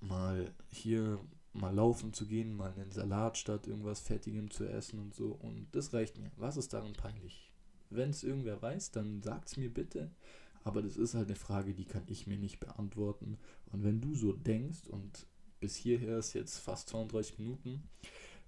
mal 0.00 0.50
hier 0.70 1.20
mal 1.52 1.74
laufen 1.74 2.14
zu 2.14 2.26
gehen, 2.26 2.56
mal 2.56 2.72
einen 2.72 2.90
Salat 2.90 3.36
statt 3.36 3.66
irgendwas 3.66 4.00
Fettigem 4.00 4.50
zu 4.50 4.66
essen 4.66 4.98
und 4.98 5.14
so. 5.14 5.38
Und 5.42 5.66
das 5.72 5.92
reicht 5.92 6.18
mir. 6.18 6.30
Was 6.38 6.56
ist 6.56 6.72
daran 6.72 6.94
peinlich? 6.94 7.52
Wenn 7.90 8.08
es 8.08 8.24
irgendwer 8.24 8.62
weiß, 8.62 8.92
dann 8.92 9.22
sagt 9.22 9.48
es 9.48 9.56
mir 9.58 9.68
bitte. 9.68 10.10
Aber 10.64 10.80
das 10.80 10.96
ist 10.96 11.12
halt 11.12 11.26
eine 11.26 11.36
Frage, 11.36 11.74
die 11.74 11.84
kann 11.84 12.04
ich 12.06 12.26
mir 12.26 12.38
nicht 12.38 12.60
beantworten. 12.60 13.36
Und 13.70 13.84
wenn 13.84 14.00
du 14.00 14.14
so 14.14 14.32
denkst 14.32 14.86
und 14.88 15.26
bis 15.60 15.76
hierher 15.76 16.16
ist 16.16 16.32
jetzt 16.32 16.56
fast 16.56 16.88
32 16.88 17.38
Minuten, 17.38 17.82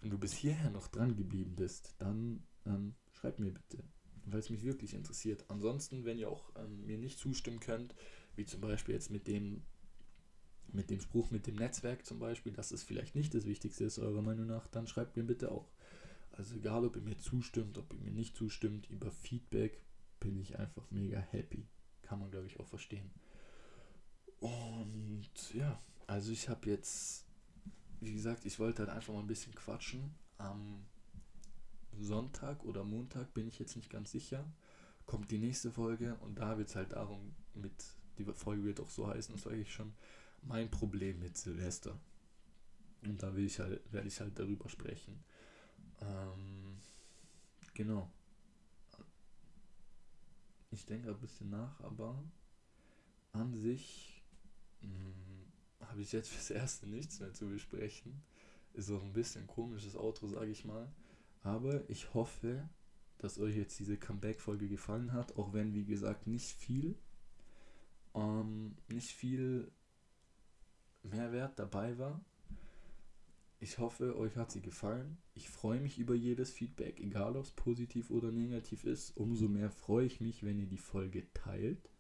wenn 0.01 0.09
du 0.09 0.17
bis 0.17 0.33
hierher 0.33 0.71
noch 0.71 0.89
dran 0.89 1.17
geblieben 1.17 1.55
bist, 1.55 1.95
dann 1.99 2.43
ähm, 2.65 2.95
schreib 3.13 3.39
mir 3.39 3.51
bitte, 3.51 3.85
weil 4.27 4.41
es 4.41 4.51
mich 4.51 4.65
wirklich 4.65 4.95
interessiert. 4.95 5.45
Ansonsten, 5.49 6.05
wenn 6.05 6.19
ihr 6.19 6.31
auch 6.31 6.51
ähm, 6.57 6.87
mir 6.87 6.99
nicht 6.99 7.19
zustimmen 7.19 7.61
könnt, 7.61 7.95
wie 8.37 8.45
zum 8.45 8.61
Beispiel 8.61 8.95
jetzt 8.95 9.11
mit 9.11 9.27
dem 9.27 9.63
mit 10.73 10.91
dem 10.91 11.01
Spruch 11.01 11.31
mit 11.31 11.47
dem 11.47 11.55
Netzwerk 11.55 12.05
zum 12.05 12.19
Beispiel, 12.19 12.53
dass 12.53 12.73
es 12.73 12.83
vielleicht 12.83 13.15
nicht 13.15 13.33
das 13.33 13.47
Wichtigste 13.47 13.85
ist, 13.85 13.99
eurer 13.99 14.23
Meinung 14.23 14.47
nach, 14.47 14.67
dann 14.67 14.89
schreibt 14.89 15.17
mir 15.17 15.23
bitte 15.23 15.53
auch. 15.53 15.69
Also 16.33 16.57
egal, 16.57 16.85
ob 16.85 16.97
ihr 16.97 17.03
mir 17.03 17.17
zustimmt, 17.17 17.79
ob 17.79 17.93
ihr 17.93 18.01
mir 18.01 18.11
nicht 18.11 18.37
zustimmt, 18.37 18.91
über 18.91 19.13
Feedback 19.13 19.81
bin 20.19 20.37
ich 20.37 20.59
einfach 20.59 20.91
mega 20.91 21.21
happy. 21.21 21.69
Kann 22.03 22.19
man, 22.19 22.31
glaube 22.31 22.47
ich, 22.47 22.59
auch 22.59 22.67
verstehen. 22.67 23.11
Und 24.41 25.31
ja, 25.55 25.81
also 26.07 26.33
ich 26.33 26.49
habe 26.49 26.69
jetzt, 26.69 27.25
wie 28.01 28.13
gesagt, 28.13 28.45
ich 28.45 28.59
wollte 28.59 28.83
halt 28.83 28.91
einfach 28.91 29.15
mal 29.15 29.21
ein 29.21 29.29
bisschen 29.29 29.55
quatschen. 29.55 30.15
Am 30.39 30.85
Sonntag 32.01 32.65
oder 32.65 32.85
Montag 32.85 33.33
bin 33.35 33.49
ich 33.49 33.59
jetzt 33.59 33.77
nicht 33.77 33.91
ganz 33.91 34.13
sicher. 34.13 34.45
Kommt 35.07 35.31
die 35.31 35.39
nächste 35.39 35.71
Folge 35.71 36.17
und 36.21 36.39
da 36.39 36.57
wird 36.59 36.69
es 36.69 36.77
halt 36.77 36.93
darum, 36.93 37.35
mit, 37.55 37.73
die 38.19 38.25
Folge 38.25 38.65
wird 38.65 38.81
auch 38.81 38.89
so 38.89 39.07
heißen, 39.07 39.35
das 39.35 39.45
sage 39.45 39.57
ich 39.57 39.73
schon, 39.73 39.93
mein 40.43 40.71
Problem 40.71 41.21
mit 41.21 41.37
Silvester. 41.37 41.99
Und 43.03 43.23
da 43.23 43.35
will 43.37 43.45
ich 43.45 43.61
halt, 43.61 43.81
werde 43.93 44.09
ich 44.09 44.19
halt 44.21 44.39
darüber 44.39 44.69
sprechen. 44.69 45.23
Ähm, 46.01 46.79
genau 47.75 48.11
ich 50.75 50.85
denke 50.85 51.11
ein 51.11 51.21
bisschen 51.21 51.51
nach, 51.51 51.81
aber 51.81 52.23
an 53.33 53.55
sich 53.55 54.23
hm, 54.81 55.47
habe 55.81 56.03
ich 56.03 56.13
jetzt 56.13 56.29
fürs 56.31 56.51
Erste 56.51 56.87
nichts 56.87 57.21
mehr 57.21 57.33
zu 57.33 57.49
besprechen. 57.49 58.23
Ist 58.75 58.91
auch 58.91 59.03
ein 59.03 59.13
bisschen 59.13 59.47
komisches 59.47 59.97
Auto, 59.97 60.27
sage 60.27 60.51
ich 60.51 60.65
mal. 60.65 60.93
Aber 61.45 61.89
ich 61.91 62.15
hoffe, 62.15 62.69
dass 63.19 63.39
euch 63.39 63.55
jetzt 63.55 63.79
diese 63.79 63.99
Comeback-Folge 63.99 64.67
gefallen 64.67 65.13
hat, 65.13 65.37
auch 65.37 65.53
wenn, 65.53 65.75
wie 65.75 65.85
gesagt, 65.85 66.27
nicht 66.27 66.51
viel, 66.51 66.97
ähm, 68.15 68.77
nicht 68.89 69.11
viel 69.11 69.71
Mehrwert 71.03 71.59
dabei 71.59 71.99
war. 71.99 72.25
Ich 73.61 73.79
hoffe, 73.79 74.17
euch 74.17 74.37
hat 74.37 74.53
sie 74.53 74.63
gefallen. 74.63 75.19
Ich 75.35 75.51
freue 75.51 75.81
mich 75.81 75.99
über 75.99 76.15
jedes 76.15 76.51
Feedback, 76.51 76.99
egal 77.01 77.37
ob 77.37 77.45
es 77.45 77.53
positiv 77.53 78.11
oder 78.11 78.33
negativ 78.33 78.85
ist. 78.85 79.15
Umso 79.17 79.47
mehr 79.47 79.71
freue 79.71 80.07
ich 80.07 80.21
mich, 80.23 80.45
wenn 80.45 80.59
ihr 80.59 80.67
die 80.67 80.79
Folge 80.79 81.31
teilt. 81.35 81.91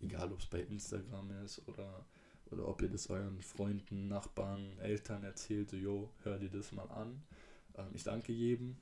Egal 0.00 0.32
ob 0.32 0.40
es 0.40 0.46
bei 0.46 0.60
Instagram 0.60 1.30
ist 1.44 1.66
oder, 1.66 2.04
oder 2.50 2.68
ob 2.68 2.82
ihr 2.82 2.90
das 2.90 3.08
euren 3.08 3.40
Freunden, 3.40 4.08
Nachbarn, 4.08 4.78
Eltern 4.80 5.22
erzählt. 5.22 5.70
So, 5.70 5.76
yo, 5.76 6.10
hör 6.24 6.38
dir 6.38 6.50
das 6.50 6.72
mal 6.72 6.90
an. 6.90 7.22
Ich 7.94 8.04
danke 8.04 8.32
jedem. 8.32 8.76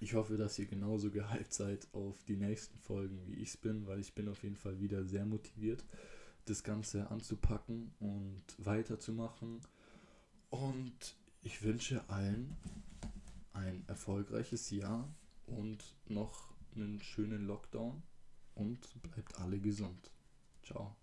Ich 0.00 0.14
hoffe, 0.14 0.36
dass 0.36 0.58
ihr 0.58 0.66
genauso 0.66 1.10
gehypt 1.10 1.52
seid 1.52 1.86
auf 1.92 2.24
die 2.24 2.36
nächsten 2.36 2.78
Folgen, 2.78 3.24
wie 3.26 3.34
ich 3.34 3.50
es 3.50 3.56
bin, 3.56 3.86
weil 3.86 4.00
ich 4.00 4.14
bin 4.14 4.28
auf 4.28 4.42
jeden 4.42 4.56
Fall 4.56 4.80
wieder 4.80 5.04
sehr 5.04 5.24
motiviert, 5.24 5.84
das 6.46 6.64
Ganze 6.64 7.10
anzupacken 7.10 7.92
und 8.00 8.42
weiterzumachen. 8.58 9.60
Und 10.50 11.16
ich 11.42 11.62
wünsche 11.62 12.08
allen 12.08 12.56
ein 13.52 13.84
erfolgreiches 13.86 14.70
Jahr 14.70 15.08
und 15.46 15.94
noch 16.08 16.52
einen 16.74 17.00
schönen 17.00 17.46
Lockdown 17.46 18.02
und 18.54 19.02
bleibt 19.02 19.38
alle 19.38 19.60
gesund. 19.60 20.10
Ciao. 20.62 20.96